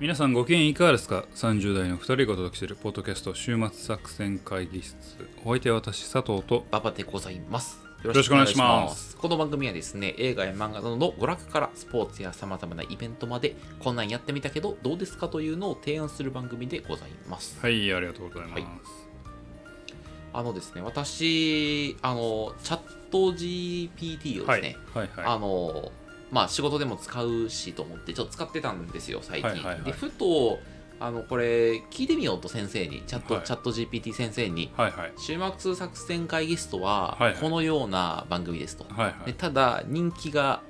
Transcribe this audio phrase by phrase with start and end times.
[0.00, 4.96] 皆さんご機嫌いかがですか ?30 代の2人がお届けしているポッドキャスト週末作戦会議室。
[5.44, 7.78] お相手は私佐藤とババでございます。
[8.02, 9.14] よろしくお願いします。
[9.18, 17.60] この番組はですね、映画や漫画などの娯楽からスポーツや様々なイベントまで、こんなんやってみたけどどうですかというのを提案する番組でございます。
[17.60, 17.92] はい。
[17.92, 18.72] ありがとうございます、はい。
[20.32, 22.80] あのですね、私、あの、チャッ
[23.10, 25.10] ト GPT をですね、はい。
[25.14, 25.26] はい。
[25.26, 25.92] あの、
[26.30, 29.50] まあ仕事でも使うしと思って、ちょっと使ってたんですよ、最近。
[29.50, 29.84] はいはいはい。
[29.84, 30.58] で、ふと、
[31.00, 33.44] あの、これ、聞いてみようと先生に、チャット、はい。
[33.44, 35.12] チャット GPT 先生に、はいはい。
[35.16, 39.26] 週末作戦会議室とはこのような番組ですと、はいはい。
[39.26, 40.60] でただ人気が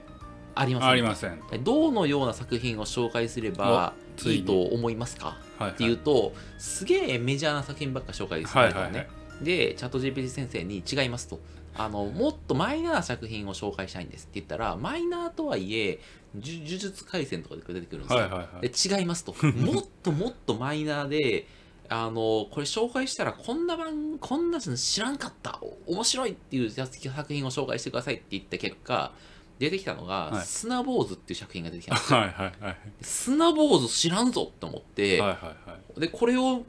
[0.54, 0.90] ありません。
[0.90, 1.40] ありません。
[1.50, 4.34] でどのような作品を紹介すればいに。
[4.36, 5.26] いいと思いますか？
[5.26, 5.72] はいはい。
[5.72, 9.44] っていうとすげえメジャーな作品ばっか紹介するんだよね、はいはいはい。
[9.44, 11.40] でチャット GPT 先生に違いますと
[11.76, 16.00] あのもっとマイナーな作品を紹介したいんですって言ったらマイナーとはいえ
[16.34, 18.68] 呪呪術廻戦とかで出てくるんですよ、はいはいはい。
[18.68, 19.34] で違いますと。
[19.42, 21.46] もっともっとマイナーで
[21.88, 25.58] あのこれ紹介したらこんな番こんなの知らんかった。
[25.86, 26.96] お面白いっていう作
[27.28, 29.12] 品を紹介してくださいって言った結果
[29.58, 30.46] 出てきたのが、はい。
[30.46, 36.00] 砂坊主っていう作品が出てきたんですよ、はいはいはい砂坊主知らんぞって思って、はいはいはい。
[36.00, 36.64] でこれを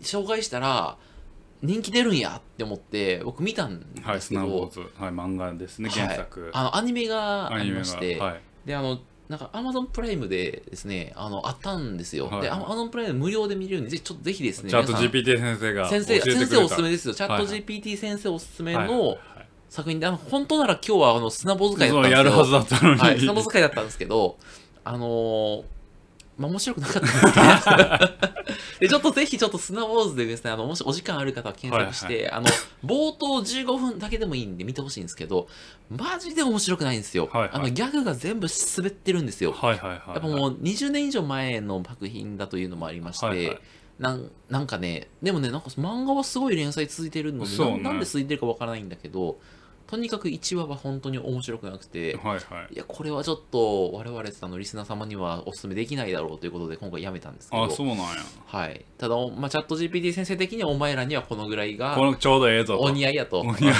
[0.00, 0.96] 紹介したら
[1.62, 4.80] 人気出るんやって思って僕見たんですけど、はいスナボーズ。
[4.80, 8.40] はい漫画ですね原作、あのアニメがありまして、はい。
[8.64, 12.42] であのなんかアマゾンプライムでですねあのあったんですよ、はい。
[12.42, 17.14] でアマゾンプライム無料で見れるんでぜひちょっとぜひですねチャット GPT 先生が先生先生おすすめですよ。
[17.14, 17.62] チャットはいはい。
[17.62, 19.18] GPT 先生おすすめはいはいのはい。
[19.70, 24.36] 作品で、あの本当なら今日はあの砂坊主会だったんですよそうやるはずだったのに、はい、砂坊主会だったんですけど
[24.84, 25.62] あのー
[26.38, 27.08] まあ面白くなかった。
[27.08, 27.10] ん
[27.52, 28.32] ですけど
[28.80, 32.46] でちょっとぜひちょっと砂坊主でですねあのもしお時間ある方は検索して、あの
[32.84, 35.46] 冒頭15分だけでもいいんで見てほしいんですけど
[35.88, 37.50] マジで面白くないんですよ、はいはい。
[37.52, 39.52] あのギャグが全部滑ってるんですよ。
[39.52, 43.58] はいはいはいやっぱもう20年以上前の作品だというのもありまして、はいはい。
[43.98, 47.82] なんなんかねでもねなんか漫画はすごい連載続いてるので、ね。
[47.82, 49.38] ななんで続いてるかわからないんだけど
[49.92, 52.74] とにかく1話は本当に面白くなくて、はいはい。
[52.74, 57.64] いやこれはちょっと我々あのリスナー様にはお勧めできないだろうということで今回やめたんですけど。
[57.64, 58.04] あそうなんや。
[58.46, 62.84] はい、ただ、まあ、チャット GPT 先生的にはお前らにはこのぐらいがこのちょうどええぞと。
[62.84, 63.40] お似合いやと。
[63.40, 63.72] お似合い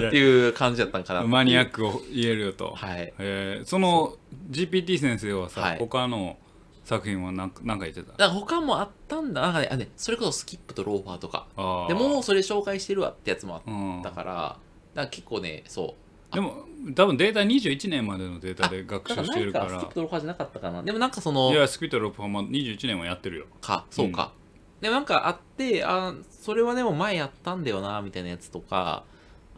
[0.08, 3.12] っていう感じだったんかなマニアックを言えるよと、はい。
[3.18, 4.14] えーその
[4.50, 5.78] GPT 先生はさ、はい。
[5.78, 6.38] 他の
[6.84, 8.12] 作品は何か何か言ってた？
[8.12, 9.42] だから他もあったんだ。
[9.42, 11.46] なんかねあねそれこそスキップとローファーとか。
[11.86, 14.58] でもうそれ紹介してるわってやつもあっうん、たから、だか
[14.94, 15.94] ら結構ねそ
[16.32, 16.34] う。
[16.34, 16.64] でも
[16.94, 19.68] 多分データ21年までのデータで学習してるから。
[19.68, 20.82] スキップとローファーじゃなかったかな。
[20.82, 23.46] でもなんかそのいやスクイットロープはも21年はやってるよ。
[23.60, 24.32] かそうか、
[24.80, 29.04] でもなんかあってあそれはでも前やったんだよなみたいなやつとか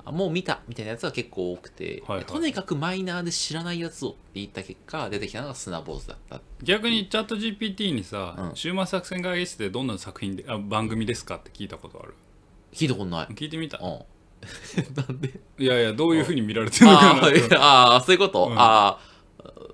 [0.05, 2.27] あもう見たみたいなやつが結構多くて、はいはい。
[2.27, 6.41] とにかくマイナーで知らないやつをって言った結果出てきたのが砂坊主だった。
[6.63, 8.57] 逆にチャット GPT にさ、うん。
[8.57, 12.15] 週末作戦会議室でどんな作品であ番組ですかって聞いたことある。
[12.73, 13.27] 聞いたことない。
[13.35, 13.79] 聞いてみた。
[13.79, 14.01] うん
[14.97, 15.31] なんで？
[15.59, 18.59] いやいやどういうふうに見られてるのかあなーあー そういうこと、うん。
[18.59, 18.99] ああ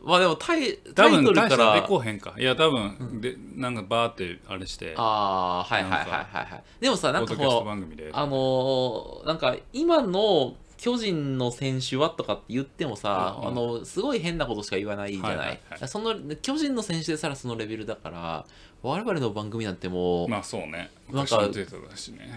[0.04, 2.34] まあでもタイタ多イトルかた出らこうへんか。
[2.38, 13.52] いや多分、でなんかバーってあれしてああはいはいはいはいはいでもさなんかポッドキャストこう番組であのーなんか今の巨人の選手はとかって言ってもさ、うんうん。
[13.52, 15.88] あのすごい変なことしか言わないじゃない,、はいはいはい。
[15.88, 18.46] その巨人の選手でさらそのレベルだから
[18.82, 20.90] 我々の番組なんてもう、まあそうね。
[21.10, 21.48] なんか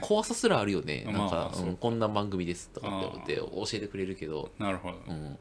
[0.02, 5.38] 怖さすらあるよね、まあなんか、ううんこんな番組ですとかって思って教えてくれるけど、なるほど、うん、だか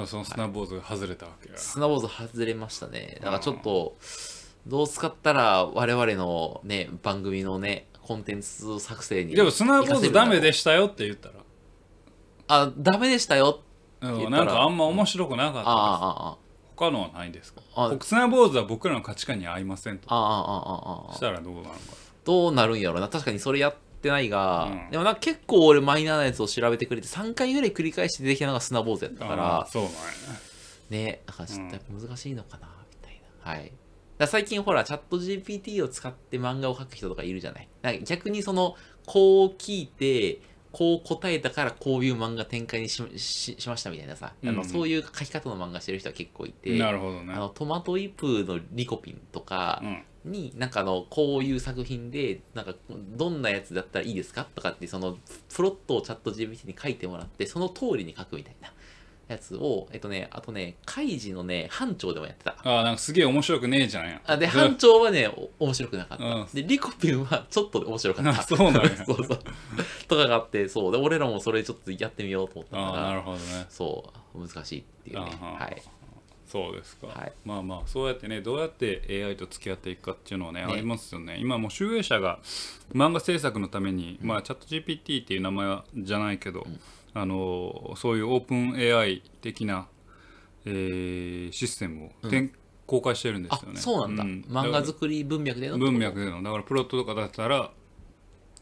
[0.00, 3.18] らそのスナーボーズが外れたわけや、砂坊主外れましたね。
[3.20, 3.96] だからちょっと
[4.66, 11.34] どう使ったら我々のね番組のねコンテンツ作成にでもスナーボーズダメでしたよって言ったら。
[12.48, 13.60] あダメでしたよ
[14.00, 14.44] うん言ったら。
[14.44, 15.68] なんかあんま面白くなかったです。
[15.68, 16.41] ああああ
[16.76, 17.60] 他のはないですか？
[17.74, 20.24] あ僕スナーボーズは僕らの価値観に合いませんとあああ
[21.06, 21.74] あああしたらどうなのか
[22.24, 23.08] どうなるんやろうな？
[23.08, 24.90] 確かにそれやってないが、うん。
[24.90, 29.98] でもなんか結構俺マイナーなやつを調べてくれて3回ぐらい繰り返して出てきたのが砂坊主やったかあらーそうなんや。
[30.90, 33.50] ねだからちょっとやっぱ難しいのかなみたいな。
[33.50, 33.64] はい。
[33.64, 33.74] だか
[34.18, 37.68] ら最近ほらチャット GPT を使って漫画を描く人とかいるじゃない？
[37.82, 38.76] なんか逆にその
[39.06, 40.40] こう聞いて
[40.72, 46.76] こう答えたからこういう漫画展開にしししましたみたいなさ、あのうんそういう書き方の漫画してる人は結構いて。
[46.78, 47.32] なるほどね。
[47.34, 50.02] あのトマトイプーのリコピンとか、うん。
[50.24, 55.18] になんかあのこういう作品でなんかどんなやつだったらいいですかとかってその
[55.52, 58.71] プロットをチャット GPT に書いてもらってその通りに書くみたいな
[59.32, 62.56] やつをえっとねあとねカイジのね班長でもやってた。
[62.62, 64.20] あーなんかすげえ面白くねえじゃんや。
[64.26, 66.46] あでそ班長はねお面白くなかった、うん。
[66.52, 68.30] でリコピンはちょっと面白かった。
[68.30, 68.96] あそうなんや。
[69.04, 69.38] そうそう。
[70.08, 70.92] とかがあってそう。
[70.92, 73.66] で俺らもそれちょっとやってみようと思ったああなからるほどね。
[73.68, 75.32] そう難しいっていうね。
[75.40, 75.82] あははい。
[76.46, 77.32] そうですか、はい。
[77.46, 80.72] まあまあそうやってねどうやって AI と付き合っていくかっていうのはねね。
[80.72, 81.38] ありますよね。
[81.38, 82.38] 今もう集英社が
[82.94, 86.66] 漫画制作のために、まあチャット GPT っていう名前はじゃないけど、
[87.14, 89.86] あのそういうオープン AI 的な、
[90.64, 92.52] えーシステムを展、
[92.86, 93.80] 公開してるんであすよね。
[93.80, 94.66] そうなんだ、ん。
[94.66, 97.70] 漫画作り文脈での文脈でのだからプロットとかだったら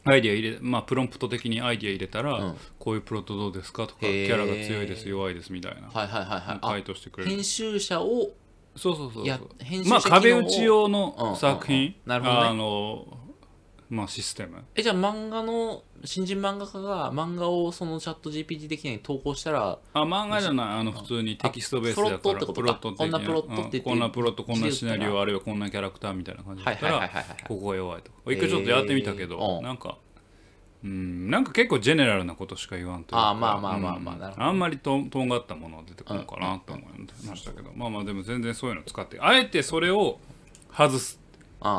[0.03, 2.57] アイディア入れまあプロンプト的にアイディア入れたら、うん。
[2.79, 5.87] こういうプロットどうですかとかキャラが強いです弱いですみたいな。
[5.89, 6.59] はいはいはいはい。
[6.61, 7.29] あ回答してくれる。
[7.29, 8.31] 編集者を
[8.75, 9.39] そうそうそうや
[9.85, 11.35] まあ壁打ち用うんうんのうん。
[11.35, 11.95] 作品。
[12.05, 12.47] なるほどね。
[12.47, 13.17] あの
[13.91, 14.63] まあシステム。
[14.73, 20.79] えじゃあ漫画の新人漫画家が漫画をそのチャット GPT 的に投稿したらあ漫画じゃない。
[20.79, 22.17] あの普通にテキストベースだから。
[22.19, 22.79] プロットってことか？
[22.79, 23.83] 的こんなプロットって言ってうん。
[23.83, 27.09] こんなプロットこんなシナリオあるいはこんなキャラクターみたいな感じだはいったら
[27.47, 29.97] ここが弱いと一回ちょっとやってみたけへーうんどなんか
[30.85, 33.27] うんなんか結構ジェネラルなことしか言わんというか。
[33.29, 34.43] あまあまあまあまあうん。
[34.43, 40.19] あんまりととんがったものは出てこないかなと思いましたけどまあまあでも全然そういうの使ってあえてそれを
[40.73, 41.19] 外す。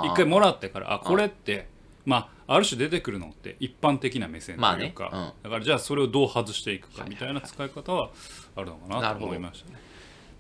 [0.05, 1.72] 一回もらってからあこれって
[2.05, 4.87] まあある種出てくるのって一般的な目線とまあね。
[4.87, 5.33] いうか、うん。
[5.43, 7.35] だからじゃあそれをどう外していくかはいみたい。
[7.35, 8.11] な使い方は
[8.57, 9.79] あるのかなと思いましたね。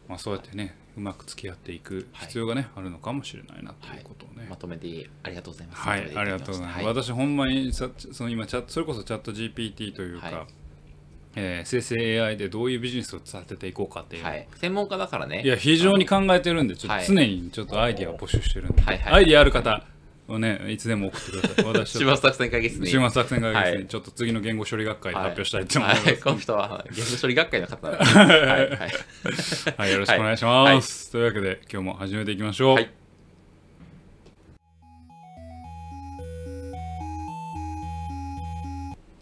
[0.08, 4.46] まあ、そうやってねうまく付き合っていく必要がね、あるのかもしれないなということをね。
[4.50, 5.80] まとめてありがとうございます。
[5.80, 6.76] はい、ありがとうございます。
[6.76, 6.84] はい。
[6.86, 10.46] 私ほんまにさその今チャットそれこそチャット GPT というか、はい。
[11.34, 14.46] えー生成 AI でどういうビジネスを立てていこうかっていう、はい。
[14.56, 15.42] 専門家だからね。
[15.42, 17.06] いや非常に考えてるんでちょっはい。
[17.06, 19.12] と常にちょっとアイディアを募集してるんで、はいはい。
[19.14, 19.82] アイディアある方
[20.28, 21.64] をねいつでも送ってください。
[21.64, 22.86] 私週末作戦会議室に。
[22.86, 23.78] 週末作戦会議室はい。
[23.78, 26.06] にちょっと次の言語処理学会で発表したいと思います。
[26.06, 28.04] はい、この人は言語処理学会の方なんで。
[29.76, 29.92] はい。
[29.92, 31.12] よろしくお願いします。
[31.12, 32.74] というわけで今日も始めていきましょう。
[32.76, 32.90] はい。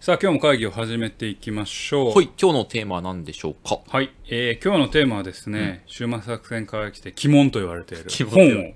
[0.02, 2.14] さあ今日も会議を始めていきましょう。
[2.16, 2.30] はい。
[2.40, 3.80] 今日のテーマは何でしょうか？
[3.86, 8.72] はい、えー今日のテーマはですね、終末作戦会議室で鬼門と言われている本を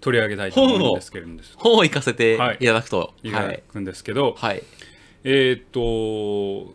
[0.00, 2.38] 取り上げたいと思うんですけれども、本を行かせてい。
[2.38, 3.14] ただくと。
[3.22, 4.62] いはいただくんですけど、はい。
[5.24, 6.74] えーっと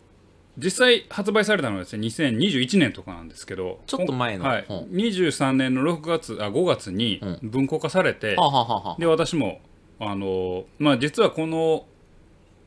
[0.55, 3.79] 実際発売されたのはですね2021年とかなんですけど。
[3.87, 4.45] ちょっと前の。
[4.45, 8.99] はい、本23年の6月あ5月にう文庫化されて、はあはあはあはあ。
[8.99, 9.61] で私も
[9.99, 11.85] あのまあ実はこの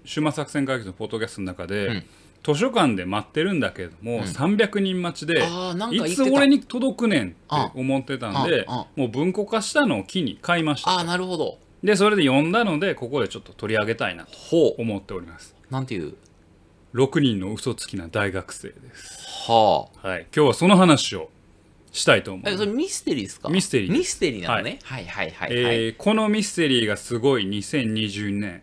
[0.05, 2.07] 終末作戦会議のポッドキャストの中で、うん
[2.55, 6.09] 図書館で待ってるんだけれども、300人待ちでいた。
[6.15, 7.37] つ俺に届くねんって
[7.75, 10.91] 思ってたんでもう文庫化したのを機に買いました。
[10.91, 11.59] ああなるほど。
[11.83, 15.55] でそれで読んだのでここでちょっと取り上げたいなとほ思っております。
[15.71, 16.15] うなんていう
[16.95, 19.51] ？6人の嘘つきな大学生です。
[19.51, 20.09] はあ。
[20.09, 20.27] はい。
[20.35, 21.31] 今日はその話を
[21.93, 23.49] したいと思いますえそれミステリーですか？
[23.49, 23.93] ミステリー。
[23.93, 24.79] ミステリーなのね。
[24.85, 25.05] はい。
[25.07, 28.63] はいはいはいえーこのミステリーがすごい2022年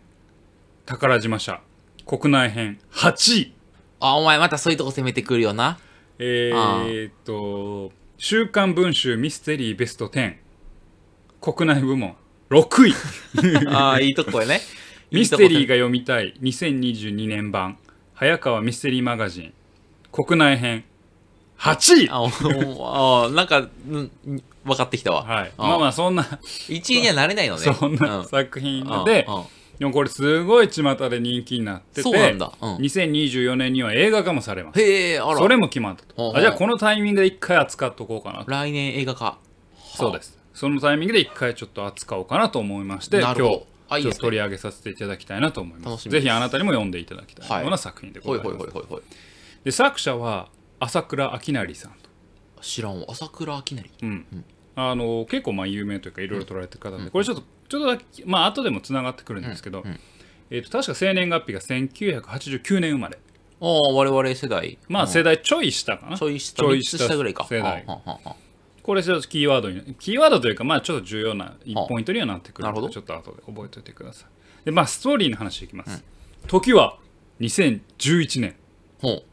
[0.86, 1.60] 宝島社
[2.06, 3.53] 国内編8位
[4.06, 5.78] あお前またそういうとこ攻めてくるよな。
[6.18, 10.34] えー、っと「週刊文集ミステリーベスト10」
[11.40, 12.16] 国内部門。
[12.50, 12.94] 6位。
[13.68, 14.60] ああいいとこやね。
[15.10, 16.34] ミステリーがが読みたい。
[16.42, 17.78] 2022年版。
[18.14, 19.54] 早川ミステリーマガジン。
[20.12, 20.84] 国内編。
[21.58, 22.08] 8位。
[22.10, 24.10] あおおなんか、うん、
[24.64, 25.24] 分かってきたわ。
[25.24, 26.22] はい、あまあまあそんな。
[26.22, 27.62] 1位にはなれないのね。
[27.72, 28.24] そんなうん。
[28.26, 29.44] 作品うんでうん
[29.78, 32.52] でもこれすごい巷で人気になっててそうなんだ。
[32.60, 32.76] うん。
[32.76, 34.80] 2024年には映画化もされます。
[34.80, 35.36] へえ、あら。
[35.36, 36.36] それも決まったと。
[36.36, 38.50] あじゃあこのタイミングで一回扱っとこうかなと。
[38.50, 39.38] 来年映画化。
[39.76, 40.38] そうです。
[40.54, 43.66] そのタイミングで一回ちょっと扱おうかなと思いまして今日ちょ
[44.10, 46.20] っと取り上げさせていただきたいなと思いま楽しみです。
[46.20, 47.48] すぜひあなたにも読んでいただきたい。
[47.48, 47.62] はい。
[47.62, 48.66] ような作品でございます。
[49.64, 52.10] で作者は朝倉明成さんと。
[52.60, 53.06] 知らんわ。
[53.08, 53.90] 朝倉明成。
[54.02, 54.44] うん。
[54.76, 57.42] あの結構まあ有名というかいろいろ取られてる方で、これちょっと
[57.74, 60.00] ちょっとだけまあ後でもつながってくるんですけど、うんうん。
[60.50, 63.18] えー、と確か生年月日が1989年生まれ。
[63.60, 64.78] ああ、我々世代。
[64.88, 67.46] まあ世代ちょい下かな、ちょい下、ちょい3つ下ぐらいか。
[67.48, 67.84] 世代。
[68.82, 71.56] これちょっとキーワードにキーワードというかまあちょっと重要な
[71.88, 74.64] ポイントにはなってくるのでちょっと後で覚えておいてください。
[74.66, 76.04] でまあストーリーの話いきます、
[76.46, 76.98] 時は
[77.40, 78.54] 2011年。
[79.00, 79.24] ほ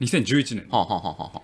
[0.00, 0.64] 2011年。
[0.64, 0.74] う。
[0.74, 1.42] はあはあはあは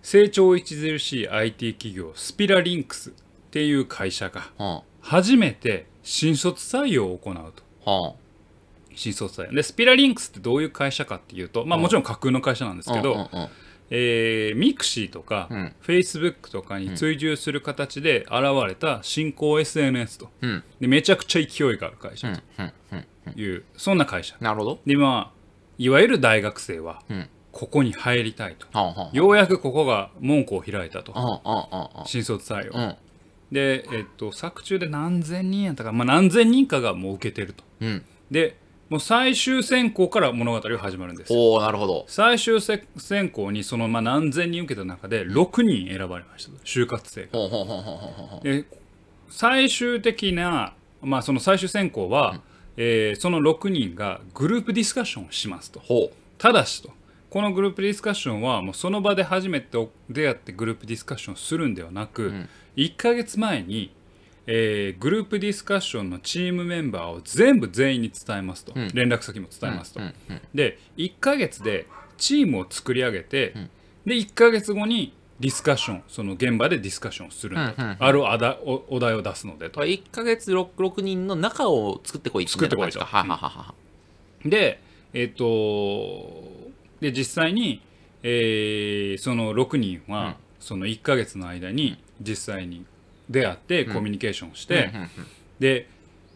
[0.00, 3.12] 成長著しい IT 企業スピラリンクスっ
[3.50, 7.62] ていう会社が初めて新卒採用を行うと。
[7.86, 8.14] あはあ。
[8.94, 9.52] 新卒採用。
[9.52, 13.48] でスピラリンクスってどういう会社かっていうとまあもちろん架空の会社なんですけど、うんうんうん。
[13.90, 15.74] えーミクシーとか、うん。
[15.80, 20.64] フェイスブックとかに追従する形で現れた新興 SNS と、うん。
[20.80, 24.36] でめちゃくちゃ勢いがある会社うんうんうんという、そんな会社。
[24.40, 24.80] なるほど。
[24.86, 25.38] でまあ
[25.76, 27.28] いわゆる大学生はうん。
[27.52, 28.66] ここに入りたいと、
[29.12, 31.14] ようやくここが門戸を開いたと、
[32.04, 32.96] 新卒採用、
[33.54, 37.62] で、えっと、作中で何千人やったか、まあ、何千人かがもう受けてると。
[37.80, 38.04] うん。
[38.30, 38.56] で
[38.90, 41.38] もう最終選考から物語が始まるんですよ。
[41.38, 42.04] おおなるほど。
[42.08, 48.40] 最終せ選考にそのまあ何千人受けた中で6人選ばれました就活生が。
[48.42, 48.64] で
[49.30, 52.40] 最終的な、まあ、その最終選考は、
[52.76, 55.78] えーその6人がグループディスカッションをしますと。
[55.78, 56.90] ほただしと
[57.34, 62.48] このグループディスカッションはもうその場で初めて出会ってグループディスカッションをするんではなく、ん。
[62.76, 63.92] 1ヶ月前に、
[64.46, 68.88] えーグループディスカッションのチームメンバーを全部全員に伝えますと、ん。
[68.94, 70.14] 連絡先も伝えますと、うん。
[70.30, 70.40] うん。
[70.54, 71.88] で1ヶ月で
[72.18, 73.52] チームを作り上げて、
[74.06, 79.80] で1ヶ月後にディスカッションその現場でディスカッションをするんだと、うんうんあるお題おお題を出すのでと。
[79.80, 83.00] 1ヶ月 6, 6人の中を作ってこい作ってこいと。
[83.00, 83.74] はははは
[84.44, 84.80] で
[85.14, 85.44] えっ、と
[87.04, 87.82] で実際に、
[88.22, 90.34] えーその6人は、うん。
[90.58, 92.86] その1ヶ月の間に実際に
[93.28, 94.90] 出会ってコミュニケーションをして、
[95.58, 95.86] で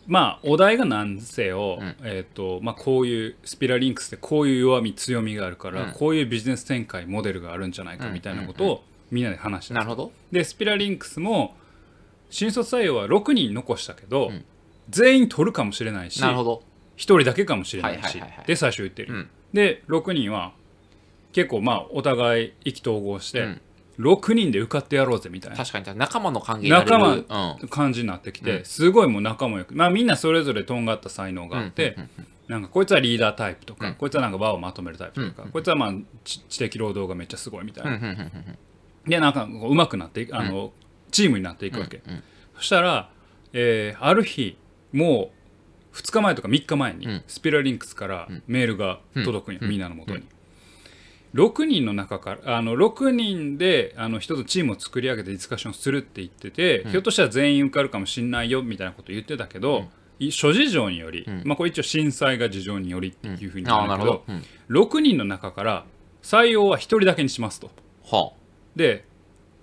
[0.07, 1.97] まあお題が何せよ、うん。
[2.05, 5.93] えっ、とまあこういうスピラリンクスってこういう弱み強みがあるから、うん。
[5.93, 10.13] こういうビジネス展開モデルがあるんじゃないかみたいなことをみんなで話してなるほど。
[10.31, 11.57] でスピラリンクスも
[12.29, 14.45] 新卒採用は6人残したけど、ん。
[14.91, 16.63] 全員取るかもしれないしなるほど。
[16.97, 19.31] 1人だけかもしれないし、で最初言ってる、うん。
[19.55, 20.53] で6人は
[21.33, 23.61] 結構まあお互い意気投合して、うん。
[23.99, 25.57] 6人で受かってやろうぜみたいな。
[25.57, 27.17] 確かに仲間の関係仲う
[27.65, 27.69] ん。
[27.69, 28.65] 感じになってきて、うん。
[28.65, 32.03] すごいもう仲もよくまあみんなそれぞれとんがった才能があって、うん。
[32.03, 33.95] うんうんなんかこいつはリーダータイプとか、うん。
[33.97, 35.51] こいつはなんか輪をまとめるタイプとか、うん。
[35.51, 35.93] こいつはまあ
[36.25, 38.59] 知知的労働がめっちゃすごいみたいな、うんうんうんうん
[39.07, 40.73] でなんかこう上手くなっていくあの、
[41.11, 42.23] チームになっていくわけ、うん
[42.57, 43.11] そしたら、
[43.53, 44.57] えーある日
[44.93, 45.31] も
[45.93, 47.23] う2日前とか3日前に、うん。
[47.27, 49.69] スピラリンクスからメールが届くんや、うん。
[49.69, 50.23] みんなのもとに、
[51.35, 61.43] 6人の中からあの6人であの一つチームを作り上げてディスカッションするって言ってて、ひょっとしたら全員受かるかもしんないよみたいなこと言ってたけど、い諸事情により、ん。
[61.45, 63.89] まあこれ一応震災が事情によりっていうふうに言ああうん。
[63.89, 64.35] だけどなるほど、
[64.71, 64.85] うん。
[64.85, 65.85] 6人の中から
[66.23, 67.71] 採用は1人だけにしますと。
[68.05, 68.33] は
[68.75, 69.05] で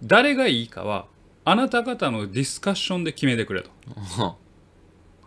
[0.03, 1.07] 誰がいいかは
[1.45, 3.69] あなた方のディスカッションで決めてくれと。
[3.95, 4.37] あは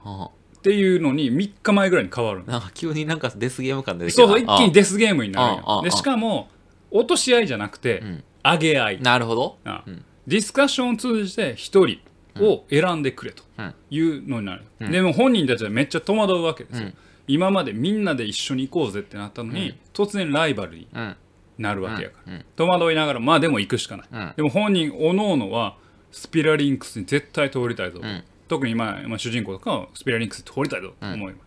[0.04, 0.10] あ。
[0.10, 0.30] は
[0.68, 4.22] っていうのに3日前ぐらいに変わるあなんか急になんかデスゲーム感出てきた。
[4.22, 6.50] そうそう一気にデスゲームになるでしかも
[6.90, 9.00] 落とし合いじゃなくて、ん上げ合い。
[9.00, 9.58] なるほど。
[9.64, 10.04] あうん。
[10.26, 11.98] ディスカッションを通じて1人
[12.44, 13.74] を選んでくれとうん。
[13.88, 14.92] いうのになる、うん。
[14.92, 16.94] でも本人たちはめっちゃ戸惑うわけですよ、うん。
[17.26, 19.76] 今までみんなで一緒に行こうぜってなったのに、うん。
[19.94, 21.16] 突然ライバルにうん
[21.56, 22.44] なるわけやから、うん。
[22.56, 24.32] 戸惑いながらまあでも行くしかない、うん。
[24.36, 25.78] でも本人おのおのは
[26.12, 31.46] スピラリンクスに絶対通りたいぞ、うん特にまあ、まあ、主人公とかはスピラリンクスに通りたいぞと思います、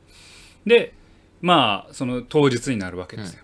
[0.65, 0.93] で
[1.41, 3.43] まあその当日になるわけですよ、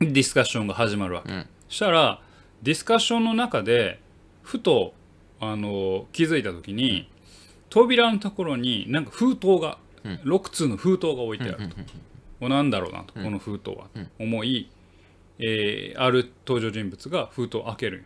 [0.00, 1.46] ディスカッションが始まるわけ、うん。
[1.68, 2.20] そしたら
[2.62, 4.00] ディスカッションの中で
[4.42, 4.92] ふと
[5.40, 7.10] あの気づいた時に
[7.70, 10.12] 扉のところになんか封筒が、うん。
[10.24, 11.76] 6通の封筒が置いてあると、
[12.40, 13.24] うなんだろうなと、うん。
[13.24, 14.10] この封筒は、うん。
[14.18, 14.70] 思い、
[15.38, 18.04] えーある登場人物が封筒を開ける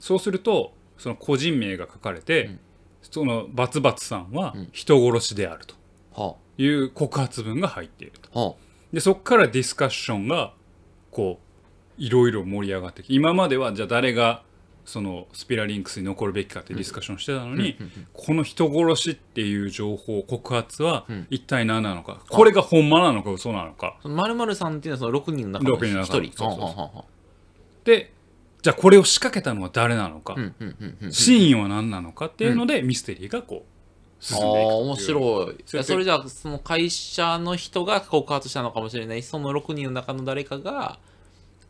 [0.00, 2.60] そうするとその個人名が書かれて、うん
[3.02, 4.68] そのバツバツさんはうん。
[4.72, 5.74] 人殺しであると。
[6.14, 8.56] はいう告発文が入っていると。
[8.92, 10.52] でそこからディスカッションが
[11.10, 11.40] こ
[11.98, 14.42] ういろいろ盛り上がってき今まではじゃあ誰が
[14.84, 17.78] そのスピラリンクスに残るべきかってディスカッションしてたのに、
[18.12, 21.26] この人殺しっていう情報告発はうん。
[21.30, 23.98] 一体何なのか、これがほんまなのか嘘なのか。
[24.02, 27.04] その〇〇さんっていうのはその6人の中の6人の1人。
[27.84, 28.12] で
[28.62, 30.36] じゃあこれを仕掛けたのは誰なのか、
[31.10, 35.56] 真意は何なのかっていうので、ミステリーがこう進んでいくあ面白い。
[35.66, 39.22] それそれじゃあその会社の人が告発したのかもしれない。
[39.22, 41.00] しその6人の中の誰かが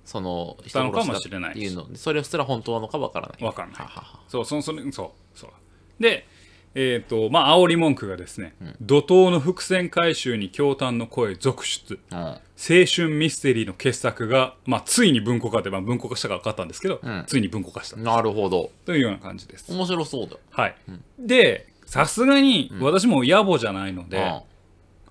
[0.04, 3.42] その人たのかもしたれないっていうのそれすら本当なのかわからない。
[3.42, 3.80] わかんない。
[3.80, 4.20] ははは。
[4.28, 5.50] そうそのそれそうそう。
[5.98, 6.26] で
[6.74, 8.76] えっ、とまあ煽り文句がですね、ん。
[8.80, 11.98] 怒涛の伏線回収に驚嘆の声続出。
[12.10, 12.18] うん。
[12.18, 12.38] 青
[12.86, 17.24] 春ミステリーの傑作が、まあ、ついに文庫化って、まあ、文庫化したから分かったんですけど、うん。
[17.26, 17.96] ついに文庫化した。
[17.96, 18.70] なるほど。
[18.86, 19.72] というような感じです。
[19.72, 20.76] 面白そうだはい、
[21.18, 24.24] でさすがに私も野暮じゃないので、うん。
[24.24, 24.44] 今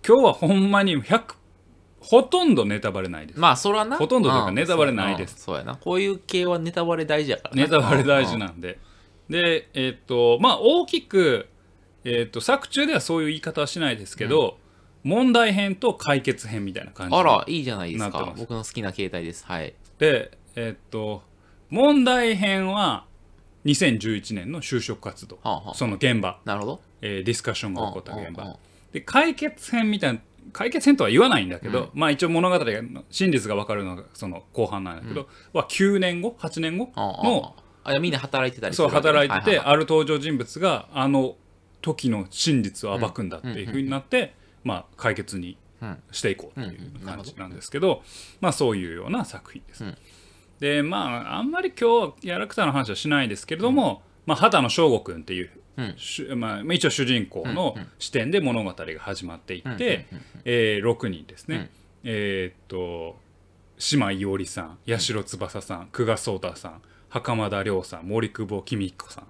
[0.03, 1.35] 日はほんまに100
[1.99, 3.39] ほとんどネタバレないです。
[3.39, 3.97] まあそれはな。
[3.97, 4.55] ほとんどというかん。
[4.55, 5.43] ネタバレないです。
[5.43, 5.75] そうやな。
[5.75, 7.61] こういう系はネタバレ大事やからな。
[7.61, 8.59] ネタバレ大事うんなん。
[8.59, 8.79] で。
[9.29, 11.47] で、えっと、まあ、大きく、
[12.03, 14.57] えっと、作中ではそういう言い方はしないですけど、
[15.03, 18.33] 問題編と解決編みたいな感じあらいいじゃないですか。
[18.37, 19.45] 僕の好きな携帯です。
[19.45, 19.73] はい。
[19.99, 21.23] で、えっと、
[21.69, 23.05] 問題編は
[23.65, 25.73] 2011年の就職活動、はあはあ。
[25.73, 26.81] その現場、なるほど。
[27.01, 28.59] えーディスカッションが起こった現うんうんうん場。
[28.91, 30.19] で、解決編みたいな、
[30.53, 32.65] 解決編とは言わないんだけど、まあ一応物語が、
[33.09, 41.35] 真実が分かるのがその後半なんだけど、は9年後、8年後ああの、ああみんな働いてたりすそう働いてて、ははある登場人物があの
[41.81, 44.33] 時の真実を暴くんだっていうふうになって、
[44.63, 45.57] まあ解決に
[46.11, 48.03] していこうという感じなんですけど、
[48.39, 49.83] まあそういうような作品です。
[49.83, 49.97] うん。
[50.59, 55.49] でまああんまり今日はキャラクターの話はしないですけれども、まあ、畑野翔吾君っていう、
[56.35, 60.05] まあ、一応主人公の視点で物語が始まっていって、
[60.45, 61.71] えー6人ですね、
[62.03, 63.19] えーっと
[63.79, 69.23] 島伊織さん八代翼さん久我壮太さん袴田亮さん森久保公彦さん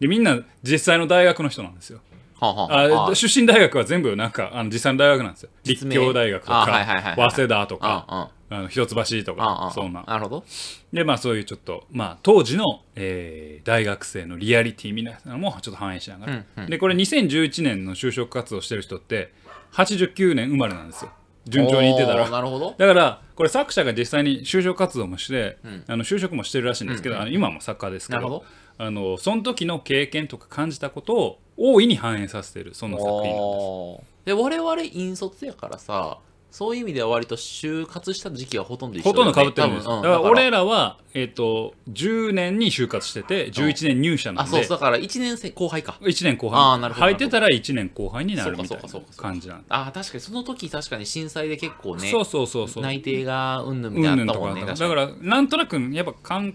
[0.00, 2.00] でみんな実際の大学の人なんですよ。
[2.40, 5.50] はあはあはああ出身大学は全部なんかあの実際の大学なんですよ。
[5.64, 10.02] 立教大学とか、あはいはい早稲田とかああの一橋とかそんな。
[10.02, 10.44] なるほど。
[10.92, 16.70] でまあそういうちょっとまあ当時の、えー大学生のリアリティみたいなのもちょっと反映しながら、うんうん。
[16.70, 19.32] でこれ2011年の就職活動してる人って
[19.72, 21.12] 89年生まれなんですよ。
[21.46, 22.28] 順調にいってたら。
[22.28, 22.74] なるほど。
[22.76, 25.84] だからこれ作者が実際に就職活動もして、ん。
[25.86, 28.44] あの就職もしてるらしいんですけど、あの今も作家ですけど
[28.84, 34.26] あのその時の経験とか感じたことを大いに反映させてるその作品なんです。
[34.26, 36.18] で我々引率やからさ
[36.50, 40.02] そういう意味では割と就活した時期はほとんど一緒ほとんど被ってるんです、うん。
[40.02, 45.96] だから俺らは、えっと10年に就活してて11年入社なんで、あそうそうだから1年生後輩か。
[46.00, 47.06] 1年後あー半なるほど。
[47.06, 49.22] 入ってたら1年後輩になるみたいなそうかそうかそうか。
[49.22, 52.82] 感じなんであ確かにその時確かに震災で結構ねそうそうそうそう。
[52.82, 56.54] 内定がうんぬんうみたいなねだからなんとなくやっぱ感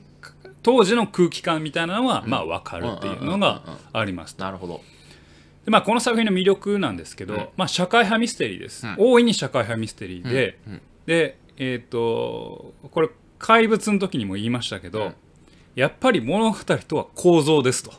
[0.64, 3.62] 当時の空気感みたいなのは、まあ分かるっていうのが
[3.94, 4.44] ありますと。
[4.44, 4.82] なるほど。
[5.68, 7.48] でまあ、この作品の魅力なんですけど、うん。
[7.58, 8.96] まあ、社会派ミステリーです、うん。
[8.98, 10.82] 大いに社会派ミステリーで、うん。
[11.06, 15.16] でえっ、とこれ怪物の時にも言いましたけど、うん。
[15.76, 17.92] やっぱり物語とは構造ですと。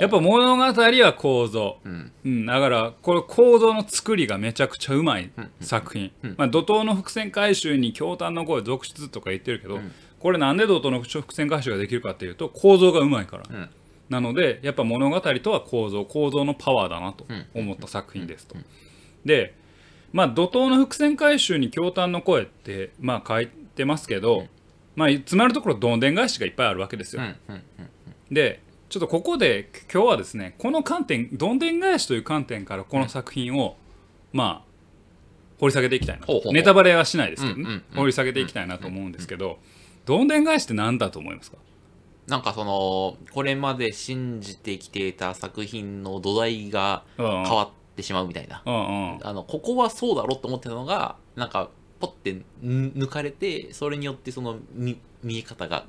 [0.00, 2.12] やっぱ物語は構造、うん。
[2.24, 5.30] うん、だからこれ構造の作りがめちゃくちゃうまい
[5.60, 6.34] 作品、うん。
[6.36, 13.70] まあ、怒涛の伏線回収に驚嘆の声続出とか言ってるけど、んこれなんで怒涛の伏線回収ができるかっていうと構造がうまいから、うん。
[14.08, 16.04] なのでやっぱ物語とは構造。
[16.04, 18.56] 構造のパワーだなと思った作品ですと。
[19.24, 19.54] で
[20.12, 24.46] まあ怒涛の伏線回収に驚嘆の声ってまあ書いてますけど、
[24.96, 27.22] まあつまるところどんでん返しがいっぱいあるわけですよ。
[28.30, 33.76] でちょっとここで今日はですねこの観点どんでん返しという観点からこの作品を、
[34.32, 34.68] まあ
[35.60, 39.58] 掘り下げていきたいなネタバレはしないですけどね、掘り下げていきたいなと思うんですけど、
[40.08, 41.58] どんでん返しって何だと思いますか？
[42.28, 48.78] なんかそのこれまで信じてきていた作品の土台が変わってしまうみたいな、うんう
[49.18, 49.18] ん。
[49.22, 51.68] あのここはそうだろうと思ってたのがなんか
[52.00, 55.84] ポッてぬ抜かれてそれによってその見見え方が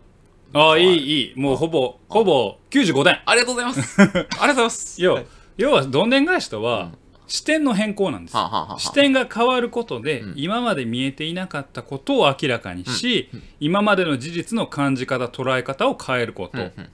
[0.54, 1.40] ああいいいい。
[1.40, 3.22] もうほぼほぼ95点。
[3.26, 4.02] ありがとうございます。
[4.02, 5.00] ありがとうございます。
[5.02, 5.26] 要はい
[5.58, 6.98] 要はどんでん返しとは、うん
[7.30, 8.36] 視点の変更なんです。
[8.36, 10.34] はあはあはあ視点が変わることで、うん。
[10.36, 16.90] 今まで見えていなかったことを明らかにし、今までの事実の感じ方捉え方を変えること、うんうん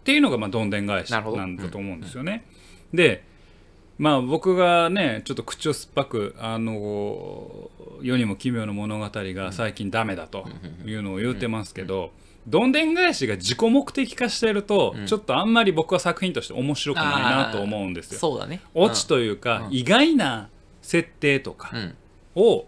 [0.00, 2.44] っていうのがまあどんでん返しなんだと思うんですよね。
[2.92, 3.22] で
[3.98, 10.48] まあ僕がねちょっと口を酸っぱくあの世にも奇妙な物語が最近ダメだと
[10.86, 12.12] いうのを言ってますけど、
[12.46, 15.06] どんでん返しが自己目的化してると、うん。
[15.06, 18.18] ちょっとあんまり僕は作品として面白くないなと思うんですよ。
[18.18, 18.62] そうだね。
[18.74, 19.74] オチというか、うん。
[19.74, 20.48] 意外な
[20.82, 21.94] 設定とかうん
[22.36, 22.66] を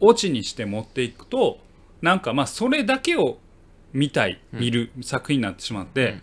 [0.00, 1.58] オチにして持っていくと
[2.00, 3.38] なんかまあそれだけを
[3.92, 6.20] 見たい、見る作品になってしまって、